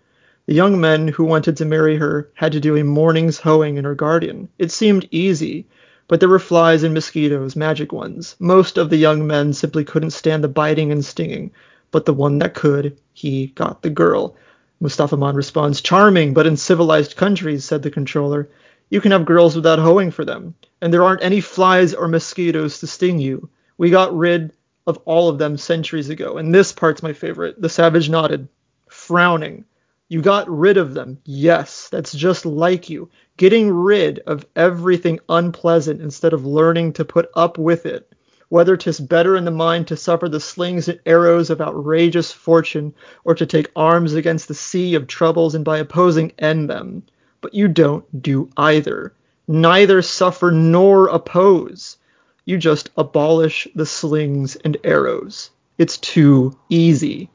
The 0.46 0.54
young 0.54 0.82
men 0.82 1.08
who 1.08 1.24
wanted 1.24 1.56
to 1.56 1.66
marry 1.66 1.96
her 1.96 2.30
had 2.34 2.52
to 2.52 2.60
do 2.60 2.76
a 2.76 2.84
morning's 2.84 3.40
hoeing 3.40 3.78
in 3.78 3.86
her 3.86 3.96
garden. 3.96 4.50
It 4.58 4.72
seemed 4.72 5.08
easy, 5.10 5.68
but 6.10 6.20
there 6.20 6.28
were 6.28 6.38
flies 6.38 6.84
and 6.84 6.94
mosquitoes, 6.94 7.56
magic 7.56 7.94
ones. 7.94 8.36
Most 8.40 8.78
of 8.78 8.90
the 8.90 8.98
young 8.98 9.26
men 9.26 9.54
simply 9.54 9.86
couldn't 9.86 10.12
stand 10.12 10.44
the 10.44 10.50
biting 10.50 10.92
and 10.92 11.06
stinging, 11.06 11.52
but 11.92 12.06
the 12.06 12.14
one 12.14 12.40
that 12.40 12.56
could, 12.56 12.98
he 13.14 13.54
got 13.56 13.84
the 13.84 13.90
girl. 13.90 14.36
Mustafa 14.82 15.16
Mond 15.16 15.38
responds, 15.38 15.80
Charming, 15.80 16.34
but 16.34 16.46
in 16.46 16.58
civilized 16.58 17.16
countries, 17.16 17.64
said 17.64 17.84
the 17.84 17.90
controller, 17.90 18.50
you 18.90 19.02
can 19.02 19.12
have 19.12 19.26
girls 19.26 19.56
without 19.56 19.80
hoeing 19.80 20.12
for 20.12 20.26
them, 20.26 20.56
and 20.82 20.92
there 20.92 21.04
aren't 21.04 21.24
any 21.24 21.42
flies 21.42 21.94
or 21.94 22.08
mosquitoes 22.08 22.80
to 22.80 22.88
sting 22.88 23.20
you. 23.20 23.50
We 23.78 23.90
got 23.90 24.18
rid 24.18 24.52
of 24.88 24.98
all 25.06 25.30
of 25.30 25.38
them 25.38 25.58
centuries 25.58 26.10
ago. 26.10 26.38
And 26.38 26.54
this 26.54 26.72
part's 26.72 27.04
my 27.04 27.14
favorite. 27.14 27.62
The 27.62 27.70
savage 27.70 28.10
nodded, 28.10 28.48
frowning. 28.90 29.66
You 30.08 30.22
got 30.22 30.50
rid 30.50 30.78
of 30.78 30.96
them. 30.96 31.20
Yes, 31.24 31.90
that's 31.90 32.12
just 32.12 32.46
like 32.46 32.90
you. 32.90 33.10
Getting 33.38 33.70
rid 33.70 34.20
of 34.26 34.48
everything 34.56 35.20
unpleasant 35.30 36.02
instead 36.02 36.34
of 36.34 36.46
learning 36.46 36.94
to 36.94 37.06
put 37.06 37.30
up 37.36 37.60
with 37.60 37.86
it. 37.86 38.12
Whether 38.50 38.76
'tis 38.76 39.00
better 39.00 39.36
in 39.36 39.46
the 39.46 39.52
mind 39.52 39.88
to 39.90 39.96
suffer 39.96 40.28
the 40.28 40.40
slings 40.40 40.90
and 40.90 41.00
arrows 41.06 41.52
of 41.52 41.62
outrageous 41.62 42.32
fortune, 42.32 42.96
or 43.24 43.36
to 43.36 43.46
take 43.46 43.72
arms 43.76 44.14
against 44.14 44.48
the 44.48 44.56
sea 44.56 44.96
of 44.96 45.06
troubles 45.06 45.54
and 45.54 45.64
by 45.64 45.78
opposing 45.78 46.32
end 46.40 46.68
them. 46.68 47.04
But 47.42 47.54
you 47.54 47.68
don't 47.68 48.22
do 48.22 48.50
either. 48.58 49.14
Neither 49.48 50.02
suffer 50.02 50.52
nor 50.52 51.08
oppose. 51.08 51.98
You 52.46 52.58
just 52.58 52.90
abolish 52.98 53.68
the 53.76 53.86
slings 53.86 54.56
and 54.58 54.78
arrows. 54.84 55.52
It's 55.78 55.98
too 55.98 56.58
easy. 56.70 57.30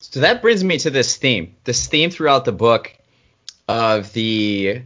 So 0.00 0.20
that 0.20 0.42
brings 0.42 0.62
me 0.62 0.78
to 0.78 0.90
this 0.90 1.16
theme. 1.16 1.56
This 1.64 1.86
theme 1.88 2.10
throughout 2.10 2.44
the 2.44 2.52
book 2.52 2.96
of 3.66 4.12
the 4.12 4.82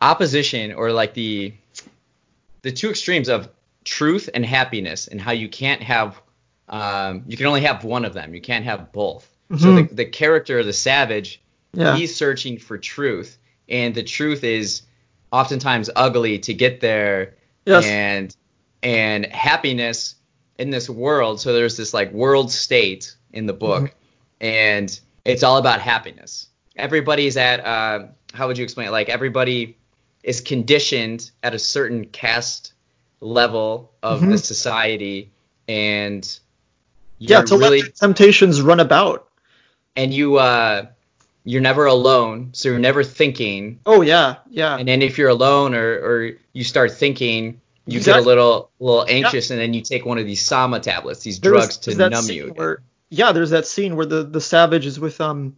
opposition 0.00 0.72
or 0.72 0.92
like 0.92 1.14
the 1.14 1.54
the 2.62 2.72
two 2.72 2.90
extremes 2.90 3.28
of 3.28 3.48
truth 3.84 4.28
and 4.34 4.44
happiness 4.44 5.06
and 5.06 5.20
how 5.20 5.30
you 5.32 5.48
can't 5.48 5.82
have 5.82 6.20
um, 6.68 7.22
you 7.28 7.36
can 7.36 7.46
only 7.46 7.62
have 7.62 7.84
one 7.84 8.04
of 8.04 8.12
them. 8.12 8.34
You 8.34 8.40
can't 8.40 8.64
have 8.64 8.92
both. 8.92 9.30
Mm-hmm. 9.50 9.62
So 9.62 9.76
the, 9.76 9.94
the 9.94 10.04
character, 10.04 10.64
the 10.64 10.72
savage, 10.72 11.40
yeah. 11.76 11.96
he's 11.96 12.14
searching 12.14 12.58
for 12.58 12.78
truth, 12.78 13.38
and 13.68 13.94
the 13.94 14.02
truth 14.02 14.44
is 14.44 14.82
oftentimes 15.32 15.90
ugly 15.94 16.38
to 16.40 16.54
get 16.54 16.80
there. 16.80 17.34
Yes. 17.64 17.84
And 17.84 18.36
and 18.82 19.26
happiness 19.26 20.14
in 20.58 20.70
this 20.70 20.88
world. 20.88 21.40
So 21.40 21.52
there's 21.52 21.76
this 21.76 21.92
like 21.92 22.12
world 22.12 22.50
state 22.50 23.16
in 23.32 23.46
the 23.46 23.52
book. 23.52 23.84
Mm-hmm 23.84 23.96
and 24.40 24.98
it's 25.24 25.42
all 25.42 25.58
about 25.58 25.80
happiness. 25.80 26.48
Everybody's 26.76 27.36
at 27.36 27.64
uh, 27.64 28.06
how 28.32 28.46
would 28.48 28.58
you 28.58 28.64
explain 28.64 28.88
it? 28.88 28.90
Like 28.90 29.08
everybody 29.08 29.78
is 30.22 30.40
conditioned 30.40 31.30
at 31.42 31.54
a 31.54 31.58
certain 31.58 32.06
caste 32.06 32.74
level 33.20 33.92
of 34.02 34.20
mm-hmm. 34.20 34.32
the 34.32 34.38
society, 34.38 35.32
and 35.68 36.38
yeah, 37.18 37.42
to 37.42 37.58
really, 37.58 37.82
let 37.82 37.96
temptations 37.96 38.60
run 38.60 38.80
about. 38.80 39.28
And 39.94 40.12
you 40.12 40.36
uh, 40.36 40.86
you're 41.46 41.62
never 41.62 41.86
alone, 41.86 42.50
so 42.52 42.68
you're 42.68 42.78
never 42.80 43.04
thinking. 43.04 43.78
Oh 43.86 44.02
yeah, 44.02 44.36
yeah. 44.50 44.76
And 44.76 44.88
then 44.88 45.00
if 45.00 45.16
you're 45.16 45.28
alone 45.28 45.74
or 45.74 45.94
or 45.94 46.32
you 46.52 46.64
start 46.64 46.92
thinking, 46.92 47.60
you 47.86 47.98
exactly. 47.98 48.20
get 48.20 48.26
a 48.26 48.28
little 48.28 48.70
little 48.80 49.06
anxious, 49.08 49.48
yeah. 49.48 49.54
and 49.54 49.62
then 49.62 49.72
you 49.72 49.80
take 49.80 50.04
one 50.04 50.18
of 50.18 50.26
these 50.26 50.44
Soma 50.44 50.80
tablets, 50.80 51.22
these 51.22 51.38
there's, 51.38 51.52
drugs 51.52 51.76
to 51.78 51.94
numb 51.94 52.28
you. 52.28 52.52
Where, 52.56 52.82
yeah, 53.10 53.30
there's 53.30 53.50
that 53.50 53.64
scene 53.64 53.94
where 53.94 54.06
the 54.06 54.24
the 54.24 54.40
savage 54.40 54.86
is 54.86 54.98
with 54.98 55.20
um 55.20 55.56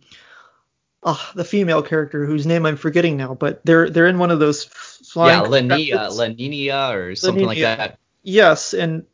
oh, 1.04 1.30
the 1.34 1.44
female 1.44 1.82
character 1.82 2.26
whose 2.26 2.46
name 2.46 2.66
I'm 2.66 2.76
forgetting 2.76 3.16
now, 3.16 3.32
but 3.32 3.64
they're 3.64 3.88
they're 3.88 4.08
in 4.08 4.18
one 4.18 4.30
of 4.30 4.40
those 4.40 4.64
flying 4.64 5.40
yeah, 5.40 5.48
Lania, 5.48 6.10
Laninia 6.10 6.94
or 6.94 7.14
something 7.14 7.46
like 7.46 7.60
that. 7.60 7.98
Yes, 8.22 8.74
and 8.74 9.06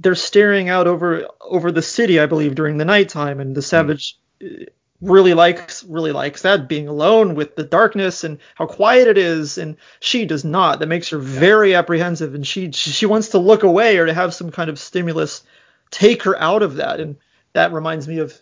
they're 0.00 0.16
staring 0.16 0.70
out 0.70 0.88
over 0.88 1.28
over 1.40 1.70
the 1.70 1.82
city, 1.82 2.18
I 2.18 2.26
believe, 2.26 2.56
during 2.56 2.78
the 2.78 2.84
nighttime, 2.84 3.38
and 3.38 3.54
the 3.54 3.60
hmm. 3.60 3.64
savage 3.64 4.18
mm. 4.40 4.66
Really 5.00 5.34
likes 5.34 5.84
really 5.84 6.12
likes 6.12 6.42
that 6.42 6.68
being 6.68 6.88
alone 6.88 7.34
with 7.34 7.56
the 7.56 7.64
darkness 7.64 8.24
and 8.24 8.38
how 8.54 8.66
quiet 8.66 9.08
it 9.08 9.18
is, 9.18 9.58
and 9.58 9.76
she 10.00 10.24
does 10.24 10.44
not. 10.44 10.80
That 10.80 10.88
makes 10.88 11.10
her 11.10 11.18
very 11.18 11.74
apprehensive, 11.74 12.34
and 12.34 12.46
she 12.46 12.70
she 12.72 13.06
wants 13.06 13.30
to 13.30 13.38
look 13.38 13.62
away 13.62 13.98
or 13.98 14.06
to 14.06 14.14
have 14.14 14.34
some 14.34 14.50
kind 14.50 14.70
of 14.70 14.78
stimulus 14.78 15.42
take 15.90 16.22
her 16.22 16.38
out 16.40 16.62
of 16.62 16.76
that, 16.76 17.00
and 17.00 17.16
that 17.52 17.72
reminds 17.72 18.08
me 18.08 18.18
of 18.18 18.38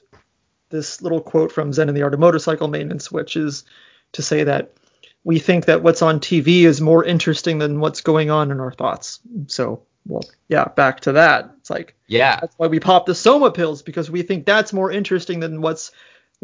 this 0.71 1.03
little 1.03 1.21
quote 1.21 1.53
from 1.53 1.73
Zen 1.73 1.89
and 1.89 1.97
the 1.97 2.03
Art 2.03 2.15
of 2.15 2.21
Motorcycle 2.21 2.69
Maintenance, 2.69 3.11
which 3.13 3.37
is 3.37 3.65
to 4.13 4.23
say 4.23 4.45
that 4.45 4.73
we 5.23 5.39
think 5.39 5.67
that 5.67 5.83
what's 5.83 6.03
on 6.03 6.21
TV 6.21 6.65
is 6.65 6.81
more 6.81 7.05
interesting 7.05 7.59
than 7.59 7.81
what's 7.81 8.01
going 8.01 8.31
on 8.31 8.51
in 8.51 8.61
our 8.61 8.73
thoughts. 8.73 9.21
So, 9.47 9.83
well, 10.07 10.25
yeah, 10.49 10.65
back 10.65 11.01
to 11.01 11.13
that. 11.13 11.55
It's 11.59 11.71
like, 11.71 11.95
yeah, 12.07 12.41
that's 12.41 12.55
why 12.59 12.67
we 12.67 12.81
pop 12.81 13.07
the 13.07 13.15
Soma 13.15 13.51
pills 13.51 13.83
because 13.83 14.11
we 14.11 14.23
think 14.23 14.45
that's 14.45 14.73
more 14.73 14.91
interesting 14.91 15.41
than 15.41 15.63
what's 15.63 15.93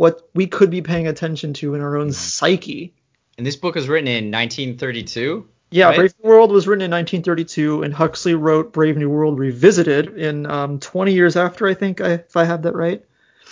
what 0.00 0.30
we 0.33 0.47
could 0.47 0.71
be 0.71 0.80
paying 0.80 1.07
attention 1.07 1.52
to 1.52 1.75
in 1.75 1.83
our 1.83 1.99
own 1.99 2.07
mm-hmm. 2.07 2.12
psyche. 2.12 2.95
And 3.37 3.47
this 3.47 3.57
book 3.57 3.75
was 3.75 3.87
written 3.87 4.09
in 4.09 4.30
1932. 4.30 5.47
Yeah, 5.73 5.88
right? 5.88 5.97
Brave 5.97 6.14
New 6.25 6.30
World 6.30 6.52
was 6.52 6.66
written 6.66 6.80
in 6.80 6.90
1932, 6.90 7.83
and 7.83 7.92
Huxley 7.92 8.33
wrote 8.33 8.73
Brave 8.73 8.97
New 8.97 9.11
World 9.11 9.38
Revisited 9.38 10.16
in 10.16 10.47
um, 10.47 10.80
20 10.80 11.12
years 11.12 11.37
after, 11.37 11.69
I 11.69 11.75
think, 11.75 12.00
I, 12.00 12.12
if 12.12 12.35
I 12.35 12.45
have 12.45 12.62
that 12.62 12.75
right. 12.75 13.04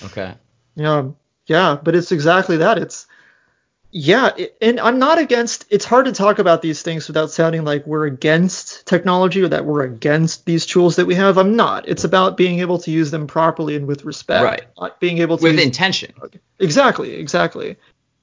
Okay. 0.03 0.33
Yeah, 0.75 1.09
yeah, 1.49 1.77
but 1.83 1.95
it's 1.95 2.13
exactly 2.13 2.57
that. 2.57 2.79
It's 2.79 3.07
yeah, 3.91 4.37
and 4.61 4.79
I'm 4.79 4.99
not 4.99 5.19
against. 5.19 5.65
It's 5.71 5.87
hard 5.87 6.05
to 6.05 6.13
talk 6.13 6.39
about 6.39 6.61
these 6.61 6.83
things 6.83 7.09
without 7.09 7.31
sounding 7.31 7.65
like 7.65 7.87
we're 7.87 8.05
against 8.05 8.87
technology 8.87 9.43
or 9.43 9.49
that 9.49 9.65
we're 9.65 9.85
against 9.85 10.45
these 10.45 10.67
tools 10.67 10.97
that 10.97 11.07
we 11.07 11.15
have. 11.15 11.39
I'm 11.39 11.57
not. 11.57 11.89
It's 11.89 12.05
about 12.05 12.37
being 12.37 12.61
able 12.61 12.79
to 12.81 12.91
use 12.91 13.11
them 13.11 13.27
properly 13.27 13.77
and 13.77 13.87
with 13.87 14.05
respect. 14.05 14.45
Right. 14.45 14.63
Not 14.79 15.01
being 15.01 15.19
able 15.19 15.39
to 15.39 15.45
with 15.45 15.59
intention. 15.59 16.13
Exactly. 16.59 17.15
Exactly. 17.15 17.77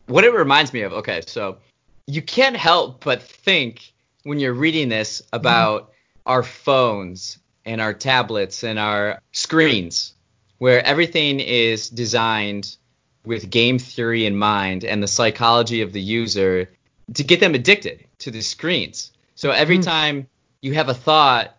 What 0.06 0.24
it 0.24 0.34
reminds 0.34 0.72
me 0.72 0.82
of. 0.82 0.94
Okay, 0.94 1.22
so 1.26 1.58
you 2.06 2.22
can't 2.22 2.56
help 2.56 3.04
but 3.04 3.24
think 3.24 3.92
when 4.22 4.40
you're 4.40 4.54
reading 4.54 4.90
this 4.90 5.24
about 5.34 5.84
mm-hmm. 5.84 5.92
our 6.28 6.44
phones 6.44 7.40
and 7.66 7.82
our 7.82 7.94
tablets 7.96 8.64
and 8.64 8.78
our 8.78 9.20
screens, 9.32 10.14
where 10.60 10.86
everything 10.86 11.40
is 11.40 11.90
designed 11.90 12.78
with 13.26 13.50
game 13.50 13.80
theory 13.80 14.26
in 14.26 14.38
mind 14.38 14.84
and 14.84 15.02
the 15.02 15.08
psychology 15.08 15.82
of 15.82 15.94
the 15.94 16.02
user 16.02 16.70
to 17.14 17.24
get 17.24 17.40
them 17.40 17.56
addicted 17.56 18.06
to 18.20 18.32
the 18.32 18.42
screens. 18.42 19.12
So 19.36 19.52
every 19.52 19.78
mm-hmm. 19.78 19.90
time 19.90 20.28
you 20.62 20.74
have 20.74 20.90
a 20.90 20.94
thought, 20.94 21.56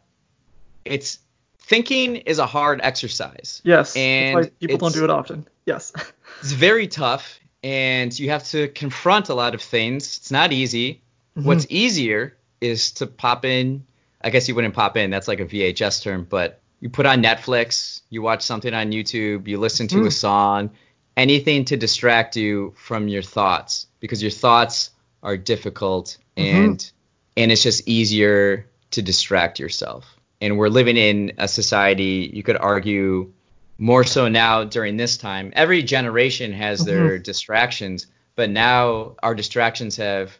it's 0.84 1.18
thinking 1.58 2.16
is 2.16 2.38
a 2.38 2.46
hard 2.46 2.80
exercise. 2.82 3.60
Yes. 3.64 3.96
And 3.96 4.50
people 4.60 4.78
don't 4.78 4.94
do 4.94 5.04
it 5.04 5.10
often. 5.10 5.46
Yes. 5.66 5.92
it's 6.40 6.52
very 6.52 6.86
tough 6.86 7.38
and 7.62 8.16
you 8.16 8.30
have 8.30 8.44
to 8.44 8.68
confront 8.68 9.28
a 9.28 9.34
lot 9.34 9.54
of 9.54 9.62
things. 9.62 10.18
It's 10.18 10.30
not 10.30 10.52
easy. 10.52 11.02
Mm-hmm. 11.36 11.48
What's 11.48 11.66
easier 11.68 12.36
is 12.60 12.92
to 12.92 13.06
pop 13.06 13.44
in. 13.44 13.84
I 14.22 14.30
guess 14.30 14.48
you 14.48 14.54
wouldn't 14.54 14.74
pop 14.74 14.96
in. 14.96 15.10
That's 15.10 15.28
like 15.28 15.40
a 15.40 15.44
VHS 15.44 16.02
term, 16.02 16.26
but 16.28 16.60
you 16.80 16.88
put 16.88 17.06
on 17.06 17.22
Netflix, 17.22 18.02
you 18.10 18.22
watch 18.22 18.42
something 18.42 18.72
on 18.72 18.92
YouTube, 18.92 19.48
you 19.48 19.58
listen 19.58 19.88
to 19.88 19.96
mm. 19.96 20.06
a 20.06 20.10
song, 20.10 20.70
anything 21.16 21.64
to 21.66 21.76
distract 21.76 22.36
you 22.36 22.74
from 22.76 23.08
your 23.08 23.22
thoughts 23.22 23.86
because 24.00 24.22
your 24.22 24.30
thoughts 24.30 24.90
are 25.22 25.36
difficult 25.36 26.18
mm-hmm. 26.36 26.56
and 26.56 26.92
and 27.36 27.52
it's 27.52 27.62
just 27.62 27.86
easier 27.88 28.66
to 28.92 29.02
distract 29.02 29.58
yourself. 29.58 30.06
And 30.40 30.56
we're 30.58 30.68
living 30.68 30.96
in 30.96 31.32
a 31.38 31.48
society 31.48 32.30
you 32.32 32.42
could 32.42 32.56
argue 32.56 33.32
more 33.78 34.04
so 34.04 34.28
now 34.28 34.64
during 34.64 34.96
this 34.96 35.18
time. 35.18 35.52
Every 35.54 35.82
generation 35.82 36.52
has 36.52 36.84
their 36.84 37.10
mm-hmm. 37.10 37.22
distractions, 37.22 38.06
but 38.34 38.48
now 38.48 39.16
our 39.22 39.34
distractions 39.34 39.96
have 39.96 40.38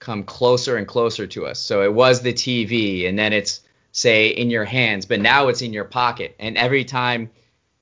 come 0.00 0.24
closer 0.24 0.76
and 0.76 0.86
closer 0.86 1.26
to 1.28 1.46
us. 1.46 1.60
So 1.60 1.82
it 1.82 1.92
was 1.92 2.20
the 2.20 2.32
TV, 2.32 3.08
and 3.08 3.18
then 3.18 3.32
it's 3.32 3.60
say 3.92 4.28
in 4.28 4.50
your 4.50 4.64
hands, 4.64 5.06
but 5.06 5.20
now 5.20 5.48
it's 5.48 5.62
in 5.62 5.72
your 5.72 5.84
pocket. 5.84 6.34
And 6.38 6.56
every 6.58 6.84
time 6.84 7.30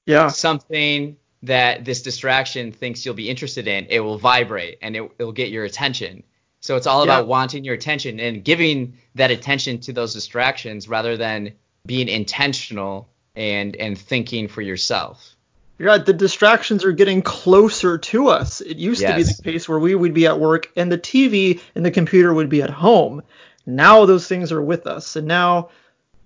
yeah. 0.07 0.29
something 0.29 1.17
that 1.43 1.85
this 1.85 2.03
distraction 2.03 2.73
thinks 2.73 3.05
you'll 3.05 3.15
be 3.15 3.29
interested 3.29 3.67
in, 3.67 3.87
it 3.89 4.01
will 4.01 4.19
vibrate 4.19 4.79
and 4.83 4.95
it, 4.97 5.19
will 5.19 5.33
get 5.33 5.49
your 5.49 5.65
attention. 5.65 6.23
So 6.61 6.77
it's 6.77 6.87
all 6.87 7.05
yeah. 7.05 7.13
about 7.13 7.27
wanting 7.27 7.65
your 7.65 7.75
attention 7.75 8.21
and 8.21 8.45
giving 8.45 8.97
that 9.17 9.31
attention 9.31 9.81
to 9.81 9.93
those 9.93 10.15
distractions 10.15 10.89
rather 10.89 11.17
than 11.17 11.53
being 11.87 12.09
intentional 12.09 13.09
and 13.35 13.75
and 13.77 13.99
thinking 13.99 14.47
for 14.47 14.63
yourself. 14.63 15.35
You're 15.79 15.89
right. 15.89 16.05
The 16.05 16.13
distractions 16.13 16.85
are 16.85 16.93
getting 16.93 17.23
closer 17.23 17.99
to 17.99 18.29
us. 18.29 18.61
It 18.61 18.77
used 18.77 19.01
to 19.01 19.17
be 19.17 19.25
the 19.25 19.43
case 19.43 19.69
where 19.69 19.81
we 19.81 19.97
would 19.97 20.15
be 20.15 20.27
at 20.27 20.39
work 20.39 20.71
and 20.77 20.93
the 20.93 20.99
TV 20.99 21.61
and 21.75 21.85
the 21.85 21.91
computer 21.91 22.33
would 22.33 22.49
be 22.49 22.63
at 22.63 22.71
home. 22.71 23.23
Now 23.67 24.07
those 24.07 24.29
things 24.29 24.53
are 24.53 24.63
with 24.63 24.87
us, 24.87 25.17
and 25.17 25.27
now 25.27 25.71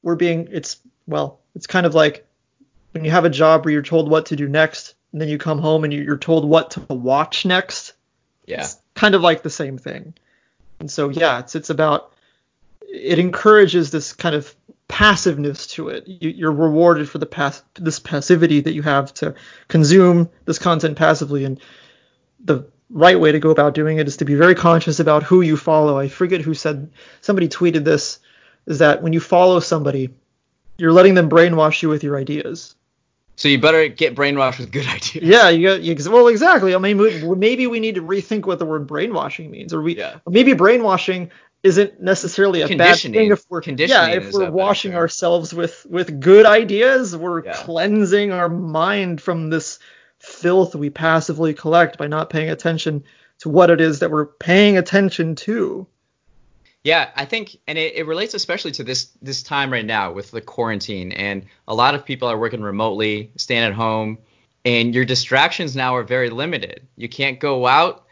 we're 0.02 0.16
being. 0.16 0.48
It's 0.50 0.80
well, 1.06 1.40
it's 1.54 1.66
kind 1.66 1.86
of 1.86 1.94
like 1.94 2.26
when 2.92 3.04
you 3.04 3.10
have 3.10 3.24
a 3.24 3.30
job 3.30 3.64
where 3.64 3.72
you're 3.72 3.82
told 3.82 4.10
what 4.10 4.26
to 4.26 4.36
do 4.36 4.48
next, 4.48 4.94
and 5.16 5.20
then 5.22 5.30
you 5.30 5.38
come 5.38 5.58
home 5.60 5.82
and 5.82 5.94
you- 5.94 6.02
you're 6.02 6.18
told 6.18 6.44
what 6.44 6.72
to 6.72 6.80
watch 6.90 7.46
next. 7.46 7.94
Yeah. 8.44 8.60
It's 8.60 8.76
kind 8.94 9.14
of 9.14 9.22
like 9.22 9.42
the 9.42 9.48
same 9.48 9.78
thing. 9.78 10.12
And 10.78 10.90
so 10.90 11.08
yeah, 11.08 11.38
it's 11.38 11.54
it's 11.54 11.70
about 11.70 12.12
it 12.86 13.18
encourages 13.18 13.90
this 13.90 14.12
kind 14.12 14.34
of 14.34 14.54
passiveness 14.88 15.68
to 15.68 15.88
it. 15.88 16.06
You, 16.06 16.28
you're 16.28 16.52
rewarded 16.52 17.08
for 17.08 17.16
the 17.16 17.24
pass 17.24 17.62
this 17.76 17.98
passivity 17.98 18.60
that 18.60 18.74
you 18.74 18.82
have 18.82 19.14
to 19.14 19.34
consume 19.68 20.28
this 20.44 20.58
content 20.58 20.98
passively, 20.98 21.46
and 21.46 21.58
the 22.44 22.66
right 22.90 23.18
way 23.18 23.32
to 23.32 23.38
go 23.40 23.48
about 23.48 23.72
doing 23.72 23.96
it 23.96 24.06
is 24.08 24.18
to 24.18 24.26
be 24.26 24.34
very 24.34 24.54
conscious 24.54 25.00
about 25.00 25.22
who 25.22 25.40
you 25.40 25.56
follow. 25.56 25.98
I 25.98 26.08
forget 26.08 26.42
who 26.42 26.52
said 26.52 26.90
somebody 27.22 27.48
tweeted 27.48 27.84
this 27.84 28.18
is 28.66 28.80
that 28.80 29.02
when 29.02 29.14
you 29.14 29.20
follow 29.20 29.60
somebody, 29.60 30.10
you're 30.76 30.92
letting 30.92 31.14
them 31.14 31.30
brainwash 31.30 31.82
you 31.82 31.88
with 31.88 32.04
your 32.04 32.18
ideas. 32.18 32.74
So 33.36 33.48
you 33.48 33.60
better 33.60 33.88
get 33.88 34.14
brainwashed 34.14 34.58
with 34.58 34.72
good 34.72 34.86
ideas. 34.96 35.22
Yeah, 35.22 35.50
you 35.50 35.68
got 35.68 35.82
you, 35.82 36.10
well 36.10 36.28
exactly. 36.28 36.74
I 36.74 36.78
mean, 36.78 36.98
we- 36.98 37.22
maybe 37.36 37.66
we 37.66 37.80
need 37.80 37.96
to 37.96 38.02
rethink 38.02 38.46
what 38.46 38.58
the 38.58 38.64
word 38.66 38.86
brainwashing 38.86 39.50
means, 39.50 39.72
or 39.74 39.82
we 39.82 39.96
Yeah. 39.96 40.16
maybe 40.26 40.54
brainwashing 40.54 41.30
isn't 41.62 42.00
necessarily 42.00 42.62
a 42.62 42.76
bad 42.76 42.96
thing 42.98 43.32
if 43.32 43.44
we're 43.48 43.60
Conditioning 43.60 44.10
yeah 44.10 44.16
if 44.16 44.32
we're 44.32 44.50
washing 44.50 44.94
ourselves 44.94 45.52
with 45.52 45.86
with 45.88 46.20
good 46.20 46.46
ideas, 46.46 47.16
we're 47.16 47.44
Yeah. 47.44 47.54
cleansing 47.54 48.30
our 48.32 48.48
mind 48.48 49.20
from 49.20 49.50
this 49.50 49.78
filth 50.18 50.74
we 50.74 50.90
passively 50.90 51.54
collect 51.54 51.98
by 51.98 52.06
not 52.06 52.30
paying 52.30 52.50
attention 52.50 53.04
to 53.40 53.48
what 53.48 53.70
it 53.70 53.80
is 53.80 53.98
that 53.98 54.10
we're 54.10 54.26
paying 54.26 54.78
attention 54.78 55.34
to. 55.34 55.86
Yeah, 56.86 57.10
I 57.16 57.24
think, 57.24 57.58
and 57.66 57.76
it, 57.76 57.96
it 57.96 58.06
relates 58.06 58.32
especially 58.34 58.70
to 58.72 58.84
this 58.84 59.10
this 59.20 59.42
time 59.42 59.72
right 59.72 59.84
now 59.84 60.12
with 60.12 60.30
the 60.30 60.40
quarantine, 60.40 61.10
and 61.10 61.44
a 61.66 61.74
lot 61.74 61.96
of 61.96 62.04
people 62.04 62.28
are 62.28 62.38
working 62.38 62.62
remotely, 62.62 63.32
staying 63.34 63.64
at 63.64 63.72
home, 63.72 64.18
and 64.64 64.94
your 64.94 65.04
distractions 65.04 65.74
now 65.74 65.96
are 65.96 66.04
very 66.04 66.30
limited. 66.30 66.86
You 66.96 67.08
can't 67.08 67.40
go 67.40 67.66
out, 67.66 68.04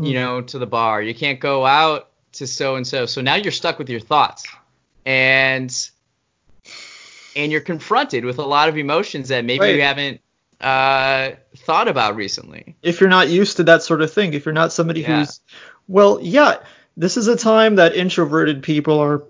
you 0.00 0.14
know, 0.14 0.40
to 0.40 0.58
the 0.58 0.66
bar. 0.66 1.00
You 1.00 1.14
can't 1.14 1.38
go 1.38 1.64
out 1.64 2.10
to 2.32 2.46
so 2.48 2.74
and 2.74 2.84
so. 2.84 3.06
So 3.06 3.20
now 3.20 3.36
you're 3.36 3.52
stuck 3.52 3.78
with 3.78 3.88
your 3.88 4.00
thoughts, 4.00 4.44
and 5.06 5.70
and 7.36 7.52
you're 7.52 7.60
confronted 7.60 8.24
with 8.24 8.38
a 8.38 8.44
lot 8.44 8.68
of 8.68 8.76
emotions 8.76 9.28
that 9.28 9.44
maybe 9.44 9.60
Right. 9.60 9.76
you 9.76 9.82
haven't 9.82 10.20
uh, 10.60 11.36
thought 11.58 11.86
about 11.86 12.16
recently. 12.16 12.74
if 12.82 13.00
you're 13.00 13.08
not 13.08 13.28
used 13.28 13.58
to 13.58 13.62
that 13.64 13.84
sort 13.84 14.02
of 14.02 14.12
thing, 14.12 14.34
if 14.34 14.44
you're 14.44 14.52
not 14.52 14.72
somebody 14.72 15.02
Yeah. 15.02 15.20
who's 15.20 15.40
well, 15.86 16.18
yeah, 16.20 16.56
this 16.98 17.16
is 17.16 17.28
a 17.28 17.36
time 17.36 17.76
that 17.76 17.94
introverted 17.94 18.62
people 18.62 18.98
are 18.98 19.22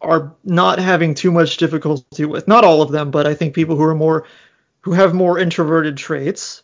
are 0.00 0.34
not 0.44 0.78
having 0.78 1.14
too 1.14 1.32
much 1.32 1.56
difficulty 1.56 2.26
with. 2.26 2.46
Not 2.46 2.62
all 2.62 2.82
of 2.82 2.92
them, 2.92 3.10
but 3.10 3.26
I 3.26 3.32
think 3.32 3.54
people 3.54 3.76
who 3.76 3.84
are 3.84 3.94
more 3.94 4.26
who 4.82 4.92
have 4.92 5.14
more 5.14 5.38
introverted 5.38 5.96
traits. 5.96 6.62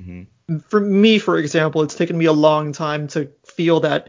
Mhm. 0.00 0.26
For 0.68 0.80
me, 0.80 1.18
for 1.18 1.36
example, 1.36 1.82
it's 1.82 1.94
taken 1.94 2.16
me 2.16 2.24
a 2.24 2.32
long 2.32 2.72
time 2.72 3.06
to 3.08 3.28
feel 3.44 3.80
that 3.80 4.08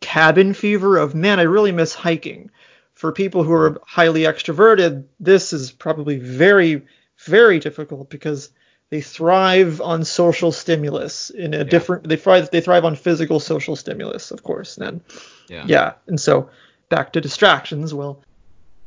cabin 0.00 0.54
fever 0.54 0.96
of 0.96 1.14
man, 1.14 1.38
I 1.38 1.42
really 1.42 1.72
miss 1.72 1.94
hiking. 1.94 2.50
For 2.94 3.12
people 3.12 3.42
who 3.42 3.52
are 3.52 3.80
highly 3.86 4.22
extroverted, 4.22 5.04
this 5.20 5.52
is 5.52 5.72
probably 5.72 6.18
very, 6.18 6.82
very 7.26 7.58
difficult 7.58 8.08
because 8.08 8.50
they 8.92 9.00
thrive 9.00 9.80
on 9.80 10.04
social 10.04 10.52
stimulus 10.52 11.30
in 11.30 11.54
a 11.54 11.64
different. 11.64 12.06
They 12.06 12.16
thrive. 12.16 12.50
They 12.50 12.60
thrive 12.60 12.84
on 12.84 12.94
physical 12.94 13.40
social 13.40 13.74
stimulus, 13.74 14.30
of 14.30 14.42
course. 14.42 14.76
Then, 14.76 15.00
Yeah. 15.48 15.64
yeah. 15.66 15.92
And 16.06 16.20
so 16.20 16.50
back 16.90 17.14
to 17.14 17.20
distractions. 17.22 17.94
Well, 17.94 18.22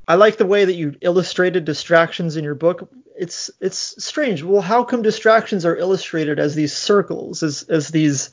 I 0.07 0.13
like 0.13 0.37
the 0.37 0.45
way 0.45 0.63
that 0.63 0.75
you 0.75 0.93
illustrated 1.01 1.65
distractions 1.65 2.37
in 2.37 2.43
your 2.43 2.53
book. 2.53 2.87
It's 3.17 3.49
it's 3.59 3.95
strange. 4.03 4.43
Well, 4.43 4.61
how 4.61 4.83
come 4.83 5.01
distractions 5.01 5.65
are 5.65 5.75
illustrated 5.75 6.37
as 6.39 6.53
these 6.53 6.77
circles, 6.77 7.41
as 7.41 7.63
as 7.63 7.89
these 7.89 8.29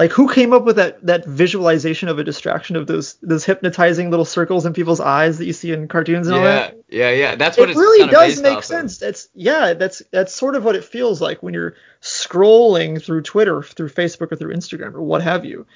like 0.00 0.12
who 0.12 0.32
came 0.32 0.54
up 0.54 0.64
with 0.64 0.76
that 0.76 1.04
that 1.04 1.26
visualization 1.26 2.08
of 2.08 2.18
a 2.18 2.24
distraction 2.24 2.74
of 2.74 2.86
those 2.86 3.16
those 3.20 3.44
hypnotizing 3.44 4.08
little 4.08 4.24
circles 4.24 4.64
in 4.64 4.72
people's 4.72 4.98
eyes 4.98 5.36
that 5.36 5.44
you 5.44 5.52
see 5.52 5.72
in 5.72 5.88
cartoons 5.88 6.26
and 6.26 6.36
all 6.36 6.42
that? 6.42 6.74
Yeah, 6.88 7.10
yeah, 7.10 7.16
yeah. 7.16 7.34
That's 7.36 7.58
what 7.58 7.68
it 7.68 7.72
it's 7.72 7.78
really 7.78 8.10
does 8.10 8.40
make 8.40 8.52
off 8.52 8.58
of. 8.60 8.64
sense. 8.64 8.96
That's 8.96 9.28
yeah, 9.34 9.74
that's 9.74 10.00
that's 10.10 10.34
sort 10.34 10.56
of 10.56 10.64
what 10.64 10.74
it 10.74 10.84
feels 10.84 11.20
like 11.20 11.42
when 11.42 11.52
you're 11.52 11.74
scrolling 12.00 13.04
through 13.04 13.20
Twitter, 13.20 13.62
through 13.62 13.90
Facebook, 13.90 14.32
or 14.32 14.36
through 14.36 14.54
Instagram, 14.54 14.94
or 14.94 15.02
what 15.02 15.20
have 15.20 15.44
you. 15.44 15.66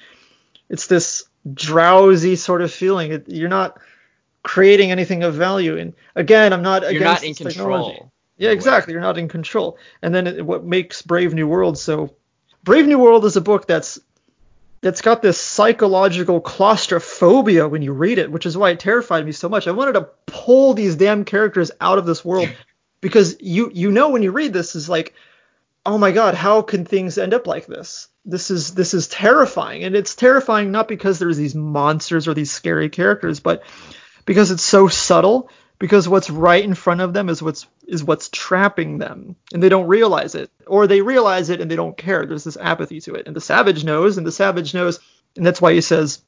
It's 0.69 0.87
this 0.87 1.25
drowsy 1.53 2.35
sort 2.35 2.63
of 2.63 2.73
feeling. 2.73 3.11
It, 3.11 3.29
you're 3.29 3.47
not 3.47 3.79
creating 4.41 4.89
anything 4.89 5.21
of 5.21 5.35
value. 5.35 5.77
And 5.77 5.93
again, 6.15 6.51
I'm 6.51 6.63
not 6.63 6.77
against 6.77 6.93
You're 6.93 7.01
against 7.03 7.23
not 7.23 7.27
in 7.29 7.51
control. 7.53 8.11
Yeah, 8.37 8.47
a 8.47 8.49
way. 8.49 8.53
exactly. 8.55 8.93
You're 8.93 9.01
not 9.01 9.19
in 9.19 9.27
control. 9.27 9.77
And 10.01 10.15
then 10.15 10.25
it, 10.25 10.43
what 10.43 10.63
makes 10.63 11.03
Brave 11.03 11.35
New 11.35 11.47
World 11.47 11.77
so 11.77 12.15
Brave 12.63 12.87
New 12.87 12.97
World 12.97 13.25
is 13.25 13.35
a 13.35 13.41
book 13.41 13.67
that's 13.67 13.99
that's 14.85 15.01
got 15.01 15.23
this 15.23 15.41
psychological 15.41 16.39
claustrophobia 16.39 17.67
when 17.67 17.81
you 17.81 17.91
read 17.91 18.19
it, 18.19 18.31
which 18.31 18.45
is 18.45 18.55
why 18.55 18.69
it 18.69 18.79
terrified 18.79 19.25
me 19.25 19.31
so 19.31 19.49
much. 19.49 19.67
I 19.67 19.71
wanted 19.71 19.93
to 19.93 20.09
pull 20.27 20.75
these 20.75 20.95
damn 20.95 21.25
characters 21.25 21.71
out 21.81 21.97
of 21.97 22.05
this 22.05 22.23
world 22.23 22.47
because 23.01 23.37
you 23.41 23.71
you 23.73 23.89
know 23.89 24.09
when 24.11 24.21
you 24.21 24.31
read 24.31 24.53
this 24.53 24.75
is 24.75 24.87
like, 24.87 25.15
oh 25.87 25.97
my 25.97 26.11
god, 26.11 26.35
how 26.35 26.61
can 26.61 26.85
things 26.85 27.17
end 27.17 27.33
up 27.33 27.47
like 27.47 27.65
this? 27.65 28.09
This 28.25 28.51
is 28.51 28.75
this 28.75 28.93
is 28.93 29.07
terrifying, 29.07 29.83
and 29.83 29.95
it's 29.95 30.13
terrifying 30.13 30.71
not 30.71 30.87
because 30.87 31.17
there's 31.17 31.37
these 31.37 31.55
monsters 31.55 32.27
or 32.27 32.35
these 32.35 32.51
scary 32.51 32.89
characters, 32.89 33.39
but 33.39 33.63
because 34.23 34.51
it's 34.51 34.61
so 34.61 34.87
subtle. 34.87 35.49
Because 35.77 36.07
what's 36.07 36.29
right 36.29 36.63
in 36.63 36.73
front 36.73 37.01
of 37.01 37.13
them 37.13 37.27
is 37.29 37.41
what's 37.43 37.67
is 37.87 38.03
what's 38.03 38.29
trapping 38.29 38.97
them, 38.97 39.35
and 39.53 39.61
they 39.61 39.69
don't 39.69 39.87
realize 39.87 40.33
it, 40.33 40.49
or 40.65 40.87
they 40.87 41.01
realize 41.01 41.49
it 41.49 41.59
and 41.61 41.69
they 41.69 41.75
don't 41.75 41.97
care. 41.97 42.25
There's 42.25 42.45
this 42.45 42.57
apathy 42.57 43.01
to 43.01 43.15
it, 43.15 43.27
and 43.27 43.35
the 43.35 43.41
savage 43.41 43.83
knows, 43.83 44.17
and 44.17 44.25
the 44.25 44.31
savage 44.31 44.73
knows, 44.73 44.99
and 45.35 45.45
that's 45.45 45.61
why 45.61 45.73
he 45.73 45.81
says, 45.81 46.21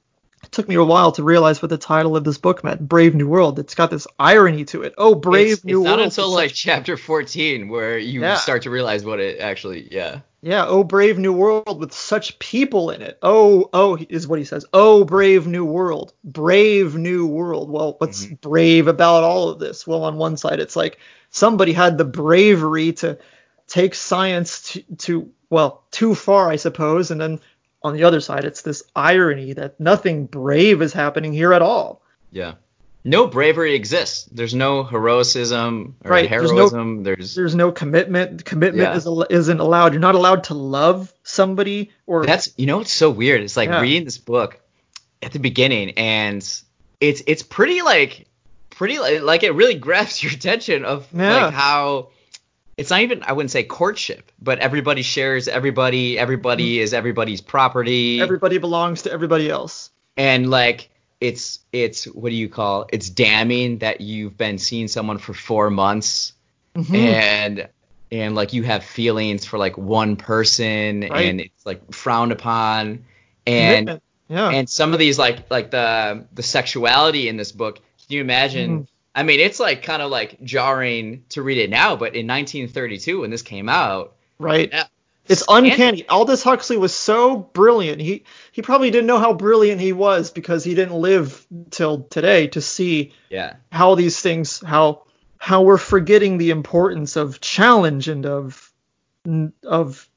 it 0.44 0.52
took 0.52 0.68
me 0.68 0.76
a 0.76 0.84
while 0.84 1.14
to 1.14 1.24
realize 1.24 1.62
what 1.62 1.70
the 1.70 1.78
title 1.78 2.16
of 2.16 2.24
this 2.24 2.38
book 2.38 2.64
meant. 2.64 2.88
Brave 2.88 3.16
New 3.16 3.28
World. 3.28 3.58
It's 3.58 3.74
got 3.74 3.90
this 3.90 4.06
irony 4.20 4.66
to 4.66 4.84
it. 4.84 4.94
Oh, 4.98 5.16
Brave 5.16 5.54
it's, 5.54 5.64
New 5.64 5.80
it's 5.82 5.88
World. 5.88 5.98
not 6.00 6.06
until 6.06 6.30
like 6.30 6.54
chapter 6.54 6.96
14 6.98 7.70
where 7.70 7.98
you 7.98 8.22
Yeah. 8.22 8.36
start 8.36 8.64
to 8.64 8.70
realize 8.70 9.04
what 9.06 9.20
it 9.20 9.40
actually 9.40 9.88
yeah 9.92 10.20
yeah, 10.42 10.66
oh, 10.68 10.84
Brave 10.84 11.18
New 11.18 11.34
World 11.34 11.80
with 11.80 11.94
such 11.94 12.38
people 12.40 12.92
in 12.92 13.02
it. 13.02 13.18
Oh, 13.22 13.70
oh, 13.74 13.98
is 14.10 14.28
what 14.28 14.40
he 14.40 14.46
says. 14.46 14.66
Oh, 14.72 15.04
Brave 15.04 15.48
New 15.48 15.66
World. 15.66 16.14
Brave 16.24 16.96
New 16.96 17.26
World. 17.28 17.70
Well, 17.72 17.96
what's 17.98 18.26
Mm-hmm. 18.26 18.36
brave 18.36 18.88
about 18.88 19.24
all 19.24 19.50
of 19.50 19.60
this? 19.60 19.86
Well, 19.88 20.04
on 20.04 20.18
one 20.18 20.38
side, 20.38 20.60
it's 20.60 20.76
like 20.76 21.00
somebody 21.32 21.74
had 21.74 21.98
the 21.98 22.06
bravery 22.06 22.94
to 22.94 23.18
take 23.68 23.96
science 23.96 24.74
to, 24.74 24.84
to 25.00 25.32
well, 25.50 25.84
too 25.92 26.14
far, 26.16 26.50
I 26.50 26.58
suppose. 26.58 27.10
And 27.12 27.20
then 27.20 27.40
on 27.84 27.96
the 27.96 28.04
other 28.04 28.22
side, 28.22 28.46
it's 28.46 28.62
this 28.62 28.84
irony 28.96 29.54
that 29.54 29.80
nothing 29.80 30.26
brave 30.28 30.82
is 30.82 30.94
happening 30.94 31.34
here 31.34 31.54
at 31.54 31.62
all. 31.62 32.02
yeah 32.32 32.54
no 33.08 33.26
bravery 33.28 33.74
exists 33.74 34.28
there's 34.32 34.54
no 34.54 34.84
heroism 34.84 35.96
or 36.04 36.12
Right, 36.12 36.30
there's 36.30 36.52
no- 36.52 36.58
heroism 36.58 37.04
there's, 37.04 37.36
there's 37.36 37.56
no 37.56 37.72
commitment. 37.72 38.44
Commitment 38.46 38.84
Yeah. 38.84 38.96
is, 38.96 39.08
isn't 39.30 39.60
allowed. 39.60 39.94
You're 39.94 40.02
not 40.02 40.16
allowed 40.16 40.44
to 40.46 40.54
love 40.54 41.14
somebody 41.24 41.92
or 42.06 42.26
that's 42.26 42.50
you 42.58 42.66
know 42.66 42.82
it's 42.82 42.92
so 42.92 43.10
weird 43.10 43.42
it's 43.42 43.58
like 43.58 43.70
Yeah. 43.70 43.82
reading 43.82 44.04
this 44.06 44.18
book 44.18 44.60
at 45.24 45.32
the 45.32 45.40
beginning 45.40 45.92
and 45.98 46.42
it's 47.00 47.24
it's 47.26 47.44
pretty 47.44 47.82
like 47.82 48.28
pretty 48.70 49.00
like, 49.00 49.22
like 49.22 49.44
it 49.44 49.52
really 49.52 49.76
grabs 49.88 50.22
your 50.22 50.34
attention 50.34 50.86
of 50.86 51.08
Yeah. 51.14 51.46
like 51.46 51.54
how 51.54 52.10
it's 52.76 52.90
not 52.92 53.02
even 53.02 53.24
I 53.24 53.34
wouldn't 53.34 53.50
say 53.52 53.64
courtship, 53.64 54.32
but 54.40 54.60
everybody 54.60 55.02
shares 55.02 55.48
everybody. 55.48 56.20
Everybody 56.20 56.76
mm-hmm. 56.76 56.84
is 56.84 56.94
everybody's 56.94 57.42
property. 57.42 58.22
everybody 58.22 58.60
belongs 58.60 59.04
to 59.04 59.12
everybody 59.12 59.50
else. 59.50 59.90
and 60.16 60.50
like 60.50 60.90
it's 61.20 61.60
it's 61.72 62.06
what 62.06 62.30
do 62.30 62.36
you 62.36 62.48
call 62.50 62.88
it's 62.94 63.10
damning 63.10 63.80
that 63.80 64.02
you've 64.02 64.38
been 64.38 64.58
seeing 64.58 64.88
someone 64.88 65.18
for 65.18 65.34
four 65.34 65.70
months 65.70 66.34
Mhm. 66.76 66.96
and 66.96 67.70
and 68.12 68.36
like 68.36 68.54
you 68.54 68.64
have 68.64 68.84
feelings 68.84 69.44
for 69.46 69.58
like 69.58 69.78
one 69.78 70.16
person 70.16 71.02
Right. 71.02 71.26
and 71.30 71.42
it's 71.42 71.66
like 71.66 71.92
frowned 71.92 72.32
upon 72.32 73.04
and 73.48 74.00
yeah, 74.30 74.50
and 74.52 74.70
some 74.70 74.94
of 74.94 75.00
these 75.00 75.18
like 75.18 75.50
like 75.50 75.72
the 75.72 76.26
the 76.34 76.44
sexuality 76.44 77.28
in 77.30 77.38
this 77.38 77.52
book 77.52 77.78
can 77.78 77.84
you 78.16 78.22
imagine 78.22 78.82
Mhm. 78.82 78.88
i 79.16 79.24
mean 79.24 79.40
it's 79.40 79.60
like 79.60 79.82
kind 79.82 80.04
of 80.04 80.12
like 80.12 80.40
jarring 80.44 81.24
to 81.30 81.42
read 81.42 81.58
it 81.58 81.70
now 81.72 81.96
but 81.96 82.14
in 82.16 82.28
1932 82.28 83.22
when 83.22 83.32
this 83.32 83.42
came 83.42 83.70
out 83.70 84.14
right. 84.38 84.72
It's 85.30 85.44
uncanny. 85.48 86.08
Aldous 86.08 86.44
Huxley 86.44 86.78
was 86.78 86.94
so 86.94 87.38
brilliant. 87.38 88.02
He 88.02 88.24
he 88.52 88.62
probably 88.62 88.92
didn't 88.92 89.08
know 89.08 89.20
how 89.20 89.34
brilliant 89.34 89.82
he 89.82 89.94
was 89.94 90.32
because 90.32 90.64
he 90.64 90.76
didn't 90.76 90.96
live 90.96 91.46
till 91.70 92.04
today 92.04 92.48
to 92.48 92.62
see 92.62 93.14
yeah 93.30 93.56
how 93.72 93.96
these 93.96 94.20
things 94.20 94.62
how 94.66 95.04
how 95.38 95.62
we're 95.64 95.78
forgetting 95.78 96.38
the 96.38 96.50
importance 96.52 97.16
of 97.16 97.40
challenge 97.42 98.08
and 98.08 98.26
of 98.26 98.74
of 99.64 100.10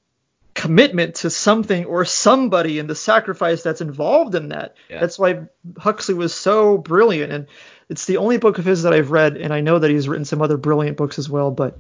commitment 0.54 1.14
to 1.16 1.30
something 1.30 1.84
or 1.84 2.04
somebody 2.04 2.78
and 2.78 2.90
the 2.90 2.94
sacrifice 2.94 3.62
that's 3.62 3.80
involved 3.80 4.34
in 4.34 4.48
that. 4.48 4.74
Yeah. 4.88 5.00
That's 5.00 5.18
why 5.18 5.42
Huxley 5.78 6.14
was 6.14 6.34
so 6.34 6.76
brilliant 6.76 7.32
and 7.32 7.46
it's 7.88 8.04
the 8.06 8.18
only 8.18 8.36
book 8.38 8.58
of 8.58 8.64
his 8.64 8.82
that 8.82 8.92
I've 8.92 9.10
read 9.10 9.36
and 9.36 9.52
I 9.54 9.60
know 9.60 9.78
that 9.78 9.90
he's 9.90 10.08
written 10.08 10.24
some 10.24 10.42
other 10.42 10.56
brilliant 10.56 10.96
books 10.96 11.18
as 11.18 11.28
well, 11.30 11.50
but 11.50 11.78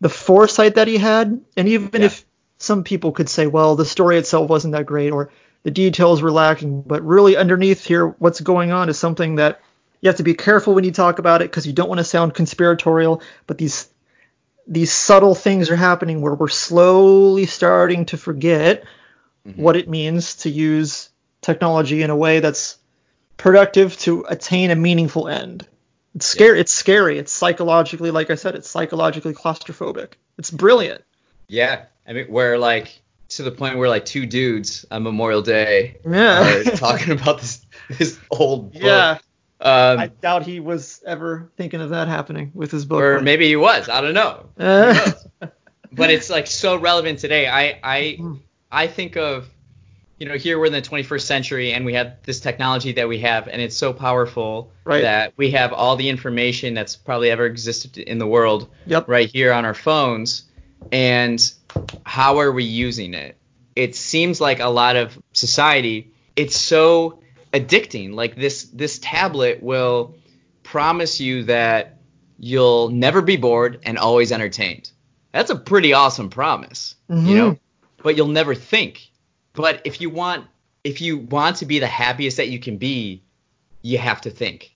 the 0.00 0.08
foresight 0.08 0.74
that 0.76 0.88
he 0.88 0.96
had 0.98 1.40
and 1.56 1.68
even 1.68 2.00
Yeah. 2.00 2.06
if 2.06 2.24
some 2.58 2.84
people 2.84 3.12
could 3.12 3.28
say, 3.28 3.46
well, 3.46 3.76
the 3.76 3.84
story 3.84 4.18
itself 4.18 4.48
wasn't 4.48 4.72
that 4.72 4.86
great 4.86 5.12
or 5.12 5.30
the 5.62 5.70
details 5.70 6.22
were 6.22 6.30
lacking, 6.32 6.82
but 6.82 7.04
really 7.04 7.36
underneath 7.36 7.84
here 7.84 8.06
what's 8.06 8.40
going 8.40 8.70
on 8.72 8.88
is 8.88 8.98
something 8.98 9.36
that 9.36 9.60
you 10.00 10.08
have 10.08 10.16
to 10.16 10.22
be 10.22 10.34
careful 10.34 10.74
when 10.74 10.84
you 10.84 10.92
talk 10.92 11.18
about 11.18 11.42
it 11.42 11.50
because 11.50 11.66
you 11.66 11.72
don't 11.72 11.88
want 11.88 11.98
to 11.98 12.04
sound 12.04 12.34
conspiratorial, 12.34 13.22
but 13.46 13.58
these 13.58 13.88
these 14.68 14.92
subtle 14.92 15.34
things 15.36 15.70
are 15.70 15.76
happening 15.76 16.20
where 16.20 16.34
we're 16.34 16.48
slowly 16.48 17.46
starting 17.46 18.04
to 18.06 18.16
forget 18.16 18.82
Mhm. 19.46 19.58
what 19.58 19.76
it 19.76 19.88
means 19.88 20.34
to 20.36 20.50
use 20.50 21.08
technology 21.40 22.02
in 22.02 22.10
a 22.10 22.16
way 22.16 22.40
that's 22.40 22.76
productive 23.36 23.96
to 23.98 24.24
attain 24.28 24.72
a 24.72 24.74
meaningful 24.76 25.28
end. 25.28 25.66
It's 26.16 26.26
scary. 26.26 26.58
It's 26.58 26.72
scary. 26.72 27.18
It's 27.18 27.30
psychologically, 27.30 28.10
like 28.10 28.30
I 28.30 28.34
said, 28.34 28.56
it's 28.56 28.68
psychologically 28.68 29.34
claustrophobic. 29.34 30.14
It's 30.38 30.50
brilliant. 30.50 31.04
Yeah, 31.46 31.82
I 32.08 32.12
mean, 32.12 32.26
we're 32.28 32.56
like 32.58 33.00
to 33.30 33.42
the 33.42 33.50
point 33.50 33.76
where 33.76 33.88
like 33.88 34.04
two 34.04 34.26
dudes 34.26 34.84
on 34.90 35.02
Memorial 35.02 35.42
Day 35.42 35.98
Yeah. 36.08 36.60
are 36.60 36.64
talking 36.76 37.12
about 37.12 37.40
this 37.40 37.66
this 37.98 38.18
old 38.30 38.72
book. 38.72 38.82
yeah. 38.82 39.18
Um, 39.60 39.98
I 39.98 40.08
doubt 40.08 40.42
he 40.44 40.60
was 40.60 41.02
ever 41.06 41.50
thinking 41.56 41.80
of 41.80 41.88
that 41.90 42.08
happening 42.08 42.50
with 42.54 42.70
his 42.70 42.84
book. 42.84 43.00
or 43.00 43.14
but- 43.16 43.24
maybe 43.24 43.46
he 43.48 43.56
was. 43.56 43.88
I 43.88 44.00
don't 44.00 44.14
know. 44.14 44.46
Uh, 44.58 45.48
but 45.92 46.10
it's 46.10 46.28
like 46.28 46.46
so 46.46 46.76
relevant 46.78 47.18
today. 47.18 47.48
I 47.48 47.78
I 47.82 48.16
Mm. 48.20 48.40
I 48.70 48.86
think 48.86 49.16
of 49.16 49.48
you 50.18 50.26
know 50.28 50.34
here 50.34 50.58
we're 50.58 50.66
in 50.66 50.72
the 50.72 50.82
21st 50.82 51.20
century 51.22 51.72
and 51.72 51.84
we 51.86 51.94
have 51.94 52.16
this 52.24 52.40
technology 52.40 52.92
that 52.92 53.08
we 53.08 53.18
have 53.20 53.48
and 53.48 53.60
it's 53.62 53.76
so 53.76 53.92
powerful 53.92 54.70
Right. 54.84 55.02
that 55.02 55.32
we 55.36 55.50
have 55.52 55.72
all 55.72 55.96
the 55.96 56.08
information 56.08 56.74
that's 56.74 56.96
probably 56.96 57.30
ever 57.30 57.46
existed 57.46 57.98
in 57.98 58.18
the 58.18 58.26
world 58.26 58.68
Yep. 58.86 59.08
right 59.08 59.28
here 59.28 59.52
on 59.52 59.64
our 59.64 59.74
phones 59.74 60.44
and 60.92 61.38
how 62.04 62.38
are 62.38 62.52
we 62.52 62.64
using 62.64 63.14
it? 63.14 63.36
It 63.74 63.94
seems 63.94 64.40
like 64.40 64.60
a 64.60 64.68
lot 64.68 64.96
of 64.96 65.18
society 65.32 66.12
it's 66.34 66.56
so 66.56 67.20
addicting. 67.52 68.12
Like 68.14 68.36
this 68.36 68.64
this 68.64 68.98
tablet 68.98 69.62
will 69.62 70.14
promise 70.62 71.20
you 71.20 71.44
that 71.44 71.98
you'll 72.38 72.90
never 72.90 73.22
be 73.22 73.36
bored 73.36 73.80
and 73.84 73.96
always 73.98 74.32
entertained. 74.32 74.90
That's 75.32 75.50
a 75.50 75.56
pretty 75.56 75.92
awesome 75.94 76.30
promise 76.30 76.94
Mhm. 77.10 77.26
you 77.26 77.36
know? 77.36 77.58
But 78.02 78.16
you'll 78.16 78.28
never 78.28 78.54
think. 78.54 79.10
But 79.54 79.82
if 79.84 80.00
you 80.00 80.10
want 80.10 80.46
if 80.84 81.00
you 81.00 81.18
want 81.18 81.56
to 81.56 81.66
be 81.66 81.78
the 81.80 81.86
happiest 81.86 82.36
that 82.36 82.48
you 82.48 82.58
can 82.58 82.76
be 82.78 83.22
you 83.82 83.98
have 83.98 84.20
to 84.22 84.30
think. 84.30 84.72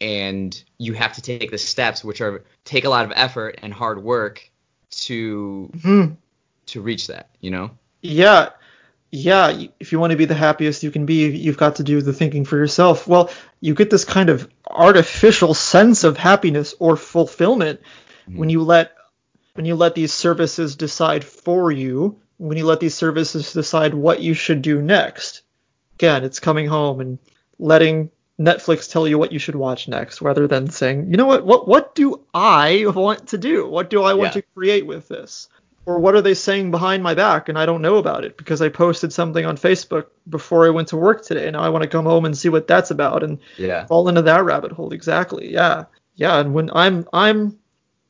And 0.00 0.60
you 0.78 0.94
have 0.94 1.12
to 1.14 1.22
take 1.22 1.50
the 1.50 1.58
steps 1.58 2.02
which 2.04 2.20
are 2.20 2.44
take 2.64 2.84
a 2.84 2.88
lot 2.88 3.04
of 3.04 3.12
effort 3.14 3.58
and 3.62 3.72
hard 3.72 4.02
work 4.02 4.50
to 5.06 5.70
Mhm. 5.76 6.16
To 6.66 6.80
reach 6.80 7.06
that 7.08 7.30
you 7.40 7.50
know 7.50 7.70
Yeah. 8.02 8.50
Yeah, 9.14 9.64
if 9.78 9.92
you 9.92 10.00
want 10.00 10.12
to 10.12 10.16
be 10.16 10.24
the 10.24 10.34
happiest 10.34 10.82
you 10.82 10.90
can 10.90 11.04
be, 11.04 11.28
you've 11.28 11.58
got 11.58 11.76
to 11.76 11.82
do 11.82 12.00
the 12.00 12.14
thinking 12.14 12.46
for 12.46 12.56
yourself. 12.56 13.06
Well, 13.06 13.30
you 13.60 13.74
get 13.74 13.90
this 13.90 14.06
kind 14.06 14.30
of 14.30 14.48
artificial 14.66 15.52
sense 15.52 16.02
of 16.02 16.16
happiness 16.16 16.74
or 16.78 16.96
fulfillment 16.96 17.80
mm-hmm. 18.26 18.38
when 18.38 18.48
you 18.48 18.62
let 18.62 18.92
when 19.52 19.66
you 19.66 19.74
let 19.74 19.94
these 19.94 20.14
services 20.14 20.76
decide 20.76 21.24
for 21.24 21.70
you, 21.70 22.18
when 22.38 22.56
you 22.56 22.64
let 22.64 22.80
these 22.80 22.94
services 22.94 23.52
decide 23.52 23.92
what 23.92 24.20
you 24.20 24.32
should 24.32 24.62
do 24.62 24.80
next. 24.80 25.42
Again, 25.96 26.24
it's 26.24 26.40
coming 26.40 26.66
home 26.66 27.02
and 27.02 27.18
letting 27.58 28.10
Netflix 28.40 28.90
tell 28.90 29.06
you 29.06 29.18
what 29.18 29.30
you 29.30 29.38
should 29.38 29.54
watch 29.54 29.88
next 29.88 30.22
rather 30.22 30.48
than 30.48 30.70
saying, 30.70 31.10
"You 31.10 31.18
know 31.18 31.26
what? 31.26 31.44
What 31.44 31.68
what 31.68 31.94
do 31.94 32.22
I 32.32 32.86
want 32.86 33.28
to 33.28 33.36
do? 33.36 33.68
What 33.68 33.90
do 33.90 34.02
I 34.02 34.14
want 34.14 34.34
Yeah. 34.34 34.40
to 34.40 34.46
create 34.54 34.86
with 34.86 35.06
this?" 35.08 35.50
Or 35.84 35.98
what 35.98 36.14
are 36.14 36.22
they 36.22 36.34
saying 36.34 36.70
behind 36.70 37.02
my 37.02 37.14
back 37.14 37.48
and 37.48 37.58
I 37.58 37.66
don't 37.66 37.82
know 37.82 37.96
about 37.96 38.24
it 38.24 38.36
because 38.36 38.62
I 38.62 38.68
posted 38.68 39.12
something 39.12 39.44
on 39.44 39.56
Facebook 39.56 40.06
before 40.28 40.66
I 40.66 40.70
went 40.70 40.88
to 40.88 40.96
work 40.96 41.24
today. 41.24 41.50
Now 41.50 41.60
I 41.60 41.68
want 41.70 41.82
to 41.82 41.88
come 41.88 42.04
home 42.04 42.24
and 42.24 42.36
see 42.36 42.48
what 42.48 42.68
that's 42.68 42.90
about 42.90 43.22
and 43.22 43.38
yeah 43.58 43.86
fall 43.86 44.08
into 44.08 44.22
that 44.22 44.44
rabbit 44.44 44.72
hole. 44.72 44.92
Exactly. 44.92 45.52
Yeah. 45.52 45.84
Yeah. 46.14 46.38
And 46.38 46.54
when 46.54 46.70
I'm, 46.72 47.08
I'm, 47.12 47.58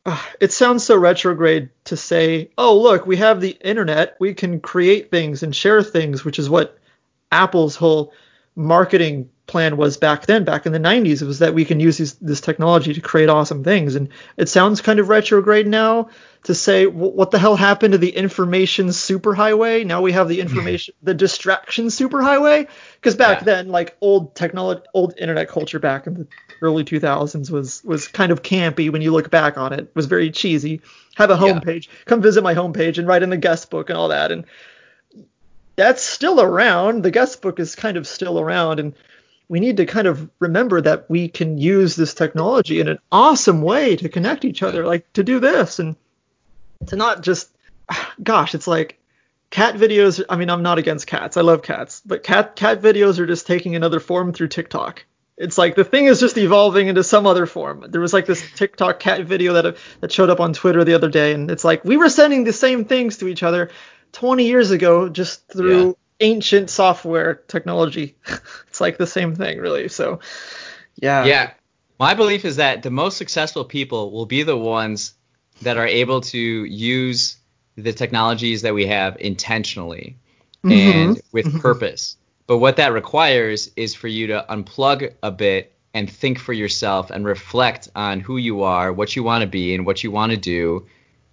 uh, 0.04 0.20
it 0.40 0.52
sounds 0.52 0.84
so 0.84 0.96
retrograde 0.96 1.70
to 1.84 1.96
say, 1.96 2.50
oh, 2.58 2.78
look, 2.78 3.06
we 3.06 3.16
have 3.18 3.40
the 3.40 3.56
internet. 3.60 4.16
We 4.18 4.34
can 4.34 4.60
create 4.60 5.10
things 5.10 5.42
and 5.42 5.54
share 5.54 5.82
things, 5.82 6.24
which 6.24 6.38
is 6.38 6.50
what 6.50 6.78
Apple's 7.30 7.76
whole 7.76 8.12
marketing 8.56 9.30
plan 9.46 9.76
was 9.76 9.96
back 9.96 10.26
then, 10.26 10.44
back 10.44 10.66
in 10.66 10.72
the 10.72 10.78
90s. 10.78 11.20
It 11.20 11.26
was 11.26 11.40
that 11.40 11.54
we 11.54 11.64
can 11.64 11.80
use 11.80 11.98
these, 11.98 12.14
this 12.14 12.40
technology 12.40 12.94
to 12.94 13.00
create 13.00 13.28
awesome 13.28 13.64
things. 13.64 13.96
And 13.96 14.08
it 14.36 14.48
sounds 14.48 14.80
kind 14.80 15.00
of 15.00 15.08
retrograde 15.08 15.66
now 15.66 16.10
to 16.44 16.54
say, 16.54 16.86
what 16.86 17.30
the 17.30 17.38
hell 17.38 17.56
happened 17.56 17.92
to 17.92 17.98
the 17.98 18.10
information 18.10 18.88
superhighway? 18.88 19.84
Now 19.84 20.00
we 20.00 20.12
have 20.12 20.28
the 20.28 20.38
mm-hmm. 20.38 20.48
information, 20.48 20.94
the 21.02 21.14
distraction 21.14 21.86
superhighway. 21.86 22.68
Because 22.94 23.16
back 23.16 23.40
Yeah. 23.40 23.44
then, 23.44 23.68
like 23.68 23.96
old 24.00 24.34
technology, 24.34 24.82
old 24.94 25.14
internet 25.18 25.48
culture 25.48 25.78
back 25.78 26.06
in 26.06 26.14
the 26.14 26.26
early 26.60 26.84
2000s 26.84 27.50
was 27.50 27.82
was 27.84 28.06
kind 28.08 28.30
of 28.30 28.42
campy 28.42 28.90
when 28.90 29.02
you 29.02 29.10
look 29.10 29.30
back 29.30 29.58
on 29.58 29.72
it. 29.72 29.80
It 29.80 29.92
was 29.94 30.06
very 30.06 30.30
cheesy. 30.30 30.80
Have 31.16 31.30
a 31.30 31.34
Yeah. 31.34 31.60
homepage, 31.60 31.88
come 32.06 32.22
visit 32.22 32.42
my 32.42 32.54
homepage 32.54 32.98
and 32.98 33.08
write 33.08 33.22
in 33.22 33.30
the 33.30 33.36
guest 33.36 33.70
book 33.70 33.90
and 33.90 33.98
all 33.98 34.08
that. 34.08 34.30
And 34.32 34.44
that's 35.76 36.02
still 36.02 36.40
around. 36.40 37.02
The 37.02 37.10
guest 37.10 37.42
book 37.42 37.58
is 37.58 37.74
kind 37.74 37.96
of 37.96 38.06
still 38.06 38.38
around, 38.38 38.78
and 38.78 38.94
we 39.52 39.60
need 39.60 39.76
to 39.76 39.84
kind 39.84 40.06
of 40.06 40.30
remember 40.38 40.80
that 40.80 41.10
we 41.10 41.28
can 41.28 41.58
use 41.58 41.94
this 41.94 42.14
technology 42.14 42.80
in 42.80 42.88
an 42.88 42.98
awesome 43.12 43.60
way 43.60 43.96
to 43.96 44.08
connect 44.08 44.46
each 44.46 44.62
other, 44.62 44.86
like 44.86 45.12
to 45.12 45.22
do 45.22 45.40
this 45.40 45.78
and 45.78 45.94
to 46.86 46.96
not 46.96 47.20
just, 47.20 47.54
gosh, 48.22 48.54
it's 48.54 48.66
like 48.66 48.98
cat 49.50 49.74
videos. 49.74 50.24
I 50.26 50.36
mean, 50.36 50.48
I'm 50.48 50.62
not 50.62 50.78
against 50.78 51.06
cats. 51.06 51.36
I 51.36 51.42
love 51.42 51.60
cats, 51.60 52.00
but 52.00 52.22
cat 52.22 52.56
cat 52.56 52.80
videos 52.80 53.18
are 53.18 53.26
just 53.26 53.46
taking 53.46 53.76
another 53.76 54.00
form 54.00 54.32
through 54.32 54.48
TikTok. 54.48 55.04
It's 55.36 55.58
like 55.58 55.74
the 55.74 55.84
thing 55.84 56.06
is 56.06 56.18
just 56.18 56.38
evolving 56.38 56.88
into 56.88 57.04
some 57.04 57.26
other 57.26 57.44
form. 57.44 57.84
There 57.90 58.00
was 58.00 58.14
like 58.14 58.24
this 58.24 58.42
TikTok 58.56 59.00
cat 59.00 59.26
video 59.26 59.52
that 59.52 59.76
that 60.00 60.10
showed 60.10 60.30
up 60.30 60.40
on 60.40 60.54
Twitter 60.54 60.82
the 60.82 60.94
other 60.94 61.10
day, 61.10 61.34
and 61.34 61.50
it's 61.50 61.62
like 61.62 61.84
we 61.84 61.98
were 61.98 62.08
sending 62.08 62.44
the 62.44 62.54
same 62.54 62.86
things 62.86 63.18
to 63.18 63.28
each 63.28 63.42
other 63.42 63.70
20 64.12 64.46
years 64.46 64.70
ago 64.70 65.10
just 65.10 65.46
through. 65.52 65.94
Ancient 66.22 66.70
software 66.70 67.34
technology. 67.34 68.16
it's 68.68 68.80
like 68.80 68.96
the 68.96 69.06
same 69.06 69.34
thing, 69.34 69.58
really. 69.58 69.88
So, 69.88 70.20
yeah. 70.96 71.24
yeah 71.24 71.50
my 72.02 72.14
belief 72.14 72.44
is 72.44 72.56
that 72.56 72.82
the 72.82 72.90
most 72.90 73.16
successful 73.16 73.64
people 73.64 74.10
will 74.10 74.26
be 74.26 74.42
the 74.42 74.56
ones 74.56 75.14
that 75.60 75.76
are 75.76 75.86
able 75.86 76.20
to 76.20 76.64
use 76.64 77.36
the 77.76 77.92
technologies 77.92 78.62
that 78.62 78.74
we 78.74 78.84
have 78.86 79.16
intentionally 79.20 80.16
mm-hmm. 80.64 80.72
and 80.72 81.20
with 81.30 81.46
mm-hmm. 81.46 81.58
purpose 81.58 82.16
but 82.48 82.58
what 82.58 82.76
that 82.76 82.92
requires 82.92 83.70
is 83.76 83.94
for 83.94 84.08
you 84.08 84.26
to 84.26 84.44
unplug 84.50 85.14
a 85.22 85.30
bit 85.30 85.76
and 85.94 86.10
think 86.10 86.40
for 86.40 86.52
yourself 86.52 87.08
and 87.10 87.24
reflect 87.24 87.88
on 87.94 88.18
who 88.18 88.36
you 88.36 88.62
are 88.62 88.92
what 88.92 89.14
you 89.14 89.22
want 89.22 89.42
to 89.42 89.46
be 89.46 89.72
and 89.72 89.86
what 89.86 90.02
you 90.02 90.10
want 90.10 90.32
to 90.32 90.36
do 90.36 90.84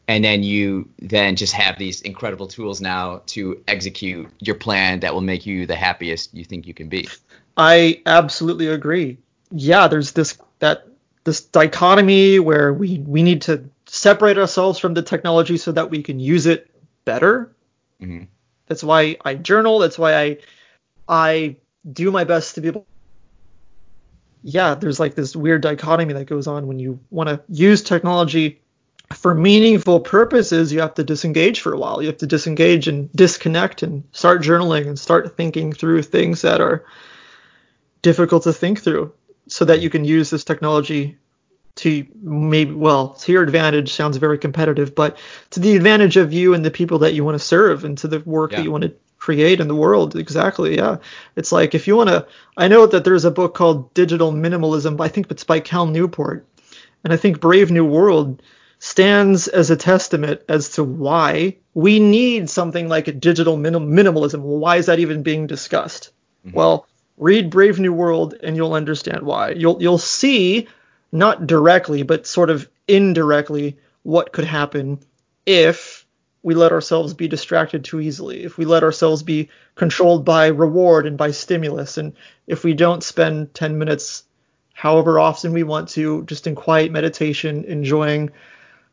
and 0.10 0.26
then 0.26 0.41
you 0.41 0.89
then 0.98 1.36
just 1.36 1.54
have 1.54 1.78
these 1.78 2.02
incredible 2.02 2.48
tools 2.48 2.82
now 2.82 3.22
to 3.28 3.63
execute 3.67 4.28
your 4.39 4.56
plan 4.56 5.00
that 5.02 5.13
will 5.13 5.22
make 5.22 5.45
you 5.45 5.67
the 5.67 5.76
happiest 5.76 6.34
you 6.34 6.43
think 6.43 6.67
you 6.67 6.74
can 6.74 6.89
be 6.89 7.08
I 7.56 8.02
absolutely 8.06 8.67
agree. 8.67 9.17
Yeah, 9.52 9.88
there's 9.89 10.13
this 10.13 10.38
that 10.60 10.88
this 11.26 11.41
dichotomy 11.41 12.39
where 12.39 12.74
we 12.74 13.00
we 13.00 13.22
need 13.22 13.41
to 13.43 13.69
separate 13.86 14.38
ourselves 14.38 14.80
from 14.80 14.93
the 14.93 15.02
technology 15.02 15.58
so 15.58 15.74
that 15.74 15.89
we 15.89 16.02
can 16.02 16.19
use 16.19 16.45
it 16.45 16.72
better. 17.04 17.52
Mhm. 18.02 18.28
That's 18.67 18.84
why 18.84 19.17
I 19.26 19.36
journal. 19.36 19.80
That's 19.80 20.00
why 20.00 20.15
I 20.15 20.38
I 21.10 21.58
do 21.91 22.12
my 22.12 22.24
best 22.24 22.56
to 22.56 22.62
be 22.62 22.69
able. 22.69 22.88
Yeah, 24.41 24.76
there's 24.76 25.00
like 25.00 25.15
this 25.15 25.36
weird 25.36 25.62
dichotomy 25.62 26.13
that 26.13 26.28
goes 26.28 26.48
on 26.48 26.65
when 26.67 26.80
you 26.80 27.02
want 27.10 27.28
to 27.28 27.41
use 27.50 27.84
technology 27.84 28.62
for 29.13 29.34
meaningful 29.34 30.00
purposes. 30.00 30.72
You 30.72 30.82
have 30.82 30.93
to 30.95 31.04
disengage 31.04 31.62
for 31.62 31.74
a 31.74 31.78
while. 31.78 32.02
You 32.02 32.08
have 32.08 32.17
to 32.17 32.28
disengage 32.28 32.88
and 32.88 33.12
disconnect 33.13 33.84
and 33.84 34.04
start 34.12 34.41
journaling 34.41 34.88
and 34.88 34.98
start 35.00 35.36
thinking 35.36 35.74
through 35.74 36.04
things 36.04 36.41
that 36.41 36.62
are 36.62 36.86
difficult 38.02 38.43
to 38.43 38.54
think 38.54 38.82
through 38.82 39.12
so 39.48 39.65
that 39.65 39.82
you 39.82 39.89
can 39.89 40.06
use 40.06 40.30
this 40.30 40.43
technology 40.43 41.17
to 41.76 42.06
maybe 42.22 42.72
well 42.72 43.10
to 43.10 43.32
your 43.32 43.43
advantage 43.43 43.93
sounds 43.93 44.17
very 44.17 44.38
competitive 44.38 44.93
but 44.95 45.17
to 45.50 45.60
the 45.60 45.76
advantage 45.76 46.17
of 46.17 46.34
you 46.34 46.54
and 46.54 46.65
the 46.65 46.72
people 46.72 47.00
that 47.00 47.13
you 47.13 47.24
want 47.24 47.36
to 47.38 47.43
serve 47.43 47.84
and 47.86 47.98
to 47.98 48.08
the 48.08 48.19
work 48.22 48.52
Yeah. 48.52 48.58
that 48.58 48.63
you 48.63 48.72
want 48.72 48.84
to 48.84 48.93
create 49.17 49.60
in 49.60 49.67
the 49.67 49.76
world 49.76 50.15
exactly 50.15 50.78
yeah 50.78 50.98
it's 51.36 51.52
like 51.52 51.76
if 51.76 51.88
you 51.88 51.95
want 51.95 52.10
to 52.10 52.26
i 52.58 52.67
know 52.67 52.86
that 52.86 53.04
there's 53.04 53.26
a 53.26 53.32
book 53.32 53.54
called 53.54 53.93
digital 53.93 54.32
minimalism 54.32 54.98
but 54.98 55.04
i 55.04 55.08
think 55.08 55.28
it's 55.30 55.43
by 55.43 55.60
cal 55.60 55.86
newport 55.86 56.45
and 57.04 57.12
i 57.13 57.17
think 57.17 57.39
brave 57.39 57.69
new 57.72 57.86
world 57.86 58.41
stands 58.80 59.50
as 59.50 59.70
a 59.70 59.76
testament 59.76 60.42
as 60.48 60.70
to 60.70 60.84
why 60.84 61.58
we 61.74 62.00
need 62.00 62.50
something 62.50 62.88
like 62.88 63.08
a 63.08 63.13
digital 63.13 63.58
minim- 63.58 63.92
minimalism. 63.92 64.39
Why 64.39 64.78
is 64.78 64.88
that 64.88 65.00
even 65.00 65.22
being 65.22 65.48
discussed? 65.48 66.12
Mm-hmm. 66.46 66.58
Well, 66.58 66.88
read 67.18 67.50
Brave 67.50 67.80
New 67.80 67.94
World 67.94 68.36
and 68.42 68.56
you'll 68.56 68.74
understand 68.74 69.24
why. 69.24 69.52
You'll 69.52 69.82
you'll 69.82 69.98
see 69.98 70.68
not 71.12 71.46
directly 71.46 72.04
but 72.04 72.26
sort 72.26 72.50
of 72.50 72.70
indirectly 72.88 73.78
what 74.04 74.32
could 74.32 74.46
happen 74.46 75.00
if 75.46 76.06
we 76.42 76.56
let 76.56 76.72
ourselves 76.72 77.13
be 77.13 77.28
distracted 77.28 77.84
too 77.84 78.00
easily, 78.00 78.44
if 78.44 78.58
we 78.58 78.63
let 78.63 78.84
ourselves 78.84 79.24
be 79.24 79.50
controlled 79.76 80.24
by 80.24 80.48
reward 80.48 81.06
and 81.06 81.18
by 81.18 81.32
stimulus, 81.32 81.98
and 81.98 82.13
if 82.48 82.63
we 82.63 82.74
don't 82.74 83.04
spend 83.04 83.54
10 83.54 83.78
minutes 83.78 84.24
however 84.72 85.20
often 85.20 85.52
we 85.52 85.63
want 85.63 85.89
to 85.89 86.24
just 86.24 86.48
in 86.48 86.56
quiet 86.56 86.92
meditation, 86.94 87.65
enjoying 87.65 88.32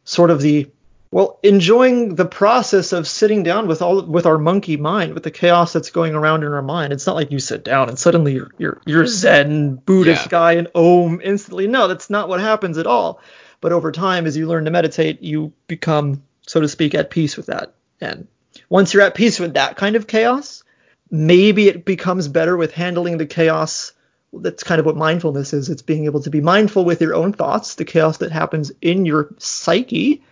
sort 0.06 0.30
of 0.30 0.40
the 0.40 0.70
well, 1.12 1.38
enjoying 1.42 2.14
the 2.14 2.26
process 2.26 2.92
of 2.92 3.06
sitting 3.06 3.42
down 3.42 3.68
with 3.68 3.82
all 3.82 4.02
with 4.02 4.24
our 4.26 4.38
monkey 4.38 4.78
mind, 4.78 5.12
with 5.12 5.22
the 5.22 5.30
chaos 5.30 5.72
that's 5.74 5.90
going 5.90 6.14
around 6.14 6.42
in 6.42 6.52
our 6.52 6.62
mind. 6.62 6.94
It's 6.94 7.06
not 7.06 7.14
like 7.14 7.30
you 7.30 7.38
sit 7.38 7.62
down 7.62 7.90
and 7.90 7.98
suddenly 7.98 8.32
you're 8.32 8.50
you're, 8.56 8.80
you're 8.86 9.04
mm-hmm. 9.04 9.12
Zen 9.12 9.74
Buddhist 9.76 10.24
yeah. 10.24 10.30
guy 10.30 10.52
and 10.52 10.68
Om 10.74 11.20
instantly. 11.22 11.66
No, 11.66 11.86
that's 11.86 12.08
not 12.08 12.28
what 12.30 12.40
happens 12.40 12.78
at 12.78 12.86
all. 12.86 13.20
But 13.60 13.72
over 13.72 13.92
time, 13.92 14.26
as 14.26 14.36
you 14.36 14.46
learn 14.46 14.64
to 14.64 14.70
meditate, 14.70 15.22
you 15.22 15.52
become 15.68 16.22
so 16.46 16.60
to 16.60 16.68
speak, 16.68 16.94
at 16.94 17.10
peace 17.10 17.36
with 17.36 17.46
that. 17.46 17.74
And 18.00 18.28
once 18.68 18.94
you're 18.94 19.02
at 19.02 19.14
peace 19.14 19.38
with 19.38 19.54
that 19.54 19.76
kind 19.76 19.96
of 19.96 20.06
chaos, 20.06 20.64
maybe 21.10 21.68
it 21.68 21.84
becomes 21.84 22.28
better 22.28 22.56
with 22.56 22.72
handling 22.72 23.18
the 23.18 23.26
chaos. 23.26 23.92
That's 24.32 24.62
kind 24.62 24.78
of 24.78 24.86
what 24.86 24.96
mindfulness 24.96 25.52
is. 25.52 25.68
It's 25.68 25.82
being 25.82 26.04
able 26.04 26.20
to 26.22 26.30
be 26.30 26.40
mindful 26.40 26.84
with 26.84 27.00
your 27.00 27.14
own 27.14 27.32
thoughts, 27.32 27.74
the 27.74 27.84
chaos 27.84 28.18
that 28.18 28.32
happens 28.32 28.72
in 28.82 29.06
your 29.06 29.34
psyche, 29.38 30.22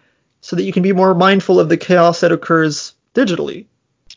so 0.40 0.56
that 0.56 0.64
you 0.64 0.72
can 0.72 0.82
be 0.82 0.92
more 0.92 1.14
mindful 1.14 1.58
of 1.58 1.68
the 1.68 1.76
chaos 1.76 2.20
that 2.20 2.32
occurs 2.32 2.94
digitally. 3.14 3.66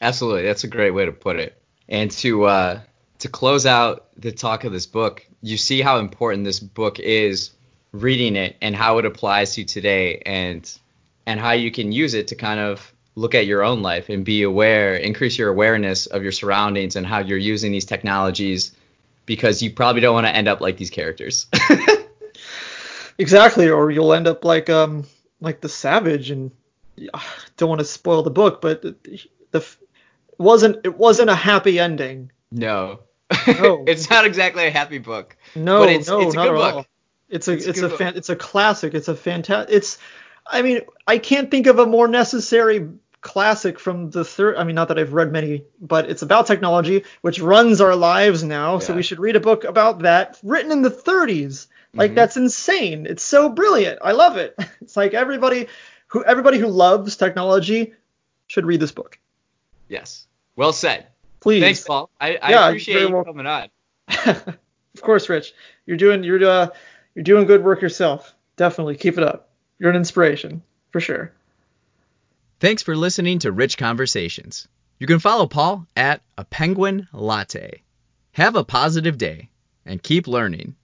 Absolutely, 0.01 0.43
that's 0.43 0.63
a 0.63 0.67
great 0.67 0.91
way 0.91 1.05
to 1.05 1.11
put 1.11 1.37
it. 1.37 1.61
And 1.87 2.11
to 2.11 2.45
uh, 2.45 2.81
to 3.19 3.29
close 3.29 3.65
out 3.65 4.07
the 4.17 4.31
talk 4.31 4.63
of 4.63 4.71
this 4.71 4.85
book, 4.85 5.25
you 5.41 5.57
see 5.57 5.81
how 5.81 5.99
important 5.99 6.43
this 6.43 6.59
book 6.59 6.99
is 6.99 7.51
reading 7.93 8.35
it 8.35 8.57
and 8.61 8.75
how 8.75 8.97
it 8.97 9.05
applies 9.05 9.55
to 9.55 9.63
today. 9.63 10.21
And 10.25 10.69
and 11.27 11.39
how 11.39 11.51
you 11.51 11.71
can 11.71 11.91
use 11.91 12.13
it 12.13 12.29
to 12.29 12.35
kind 12.35 12.59
of 12.59 12.93
look 13.15 13.35
at 13.35 13.45
your 13.45 13.63
own 13.63 13.81
life 13.81 14.09
and 14.09 14.23
be 14.23 14.43
aware, 14.43 14.95
increase 14.95 15.37
your 15.37 15.49
awareness 15.49 16.05
of 16.05 16.23
your 16.23 16.31
surroundings 16.31 16.95
and 16.95 17.05
how 17.05 17.19
you're 17.19 17.37
using 17.37 17.71
these 17.71 17.85
technologies 17.85 18.71
because 19.27 19.61
you 19.61 19.69
probably 19.69 20.01
don't 20.01 20.15
want 20.15 20.25
to 20.25 20.35
end 20.35 20.47
up 20.47 20.59
like 20.59 20.77
these 20.77 20.89
characters. 20.89 21.45
exactly, 23.19 23.69
or 23.69 23.91
you'll 23.91 24.13
end 24.13 24.25
up 24.25 24.43
like 24.43 24.71
um 24.71 25.05
like 25.39 25.61
the 25.61 25.69
savage 25.69 26.31
and 26.31 26.49
don't 27.57 27.69
want 27.69 27.79
to 27.79 27.85
spoil 27.85 28.23
the 28.23 28.31
book, 28.31 28.59
but 28.59 28.81
the, 28.81 28.95
the 29.51 29.63
wasn't 30.39 30.83
it 30.83 30.97
wasn't 30.97 31.29
a 31.29 31.35
happy 31.35 31.79
ending. 31.79 32.31
No. 32.51 33.01
No. 33.47 33.83
it's 33.87 34.09
not 34.09 34.25
exactly 34.25 34.67
a 34.67 34.71
happy 34.71 34.99
book. 34.99 35.35
No, 35.55 35.83
it's, 35.83 36.07
no, 36.07 36.21
it's 36.21 36.33
a 36.33 36.37
not 36.37 36.47
good 36.47 36.55
book. 36.55 36.75
All. 36.75 36.85
It's 37.29 37.47
a 37.47 37.53
it's, 37.53 37.65
it's 37.65 37.81
a, 37.81 37.89
fan, 37.89 38.15
it's 38.15 38.29
a 38.29 38.35
classic. 38.35 38.93
It's 38.93 39.09
a 39.09 39.15
fantastic. 39.15 39.75
It's 39.75 39.97
I 40.45 40.61
mean, 40.61 40.81
I 41.05 41.17
can't 41.17 41.51
think 41.51 41.67
of 41.67 41.77
a 41.79 41.85
more 41.85 42.07
necessary 42.07 42.87
classic 43.27 43.77
from 43.77 44.09
the 44.09 44.23
third. 44.23 44.55
I 44.55 44.63
mean, 44.63 44.75
not 44.75 44.87
that 44.87 44.97
I've 44.97 45.11
read 45.11 45.33
many, 45.33 45.65
but 45.81 46.09
it's 46.09 46.21
about 46.21 46.47
technology, 46.47 47.03
which 47.21 47.41
runs 47.41 47.81
our 47.81 47.93
lives 47.93 48.41
now. 48.41 48.75
Yeah. 48.75 48.79
So 48.79 48.95
we 48.95 49.03
should 49.03 49.19
read 49.19 49.35
a 49.35 49.41
book 49.41 49.65
about 49.65 49.99
that, 49.99 50.39
written 50.43 50.71
in 50.71 50.81
the 50.81 50.89
30s. 50.89 51.67
Like 51.93 52.11
mm-hmm. 52.11 52.15
that's 52.15 52.37
insane. 52.37 53.05
It's 53.05 53.23
so 53.23 53.49
brilliant. 53.49 53.99
I 54.01 54.13
love 54.13 54.37
it. 54.37 54.57
It's 54.81 54.95
like 54.95 55.13
everybody 55.13 55.67
who 56.07 56.23
everybody 56.23 56.57
who 56.57 56.67
loves 56.67 57.17
technology 57.17 57.93
should 58.47 58.65
read 58.65 58.79
this 58.79 58.93
book. 58.93 59.19
Yes. 59.89 60.25
Well 60.55 60.71
said. 60.71 61.07
Please. 61.41 61.61
Thanks, 61.61 61.83
Paul. 61.83 62.09
I, 62.21 62.37
I 62.41 62.49
yeah, 62.51 62.67
appreciate 62.67 63.01
you 63.01 63.13
well. 63.13 63.25
coming 63.25 63.45
on. 63.45 63.69
of 64.25 65.01
course, 65.01 65.27
Rich. 65.27 65.53
You're 65.85 65.97
doing 65.97 66.23
you're 66.23 66.43
uh, 66.47 66.69
you're 67.13 67.23
doing 67.23 67.45
good 67.45 67.65
work 67.65 67.81
yourself. 67.81 68.33
Definitely 68.55 68.95
keep 68.95 69.17
it 69.17 69.23
up. 69.23 69.49
You're 69.79 69.89
an 69.89 69.97
inspiration, 69.97 70.63
for 70.91 71.01
sure. 71.01 71.33
Thanks 72.59 72.81
for 72.81 72.97
listening 72.97 73.37
to 73.39 73.51
Rich 73.51 73.77
Conversations. 73.77 74.67
You 74.97 75.05
can 75.05 75.19
follow 75.19 75.45
Paul 75.45 75.85
at 75.95 76.23
a 76.39 76.43
penguin 76.43 77.07
latte. 77.13 77.83
Have 78.31 78.55
a 78.55 78.63
positive 78.63 79.19
day 79.19 79.51
and 79.85 80.01
keep 80.01 80.27
learning. 80.27 80.75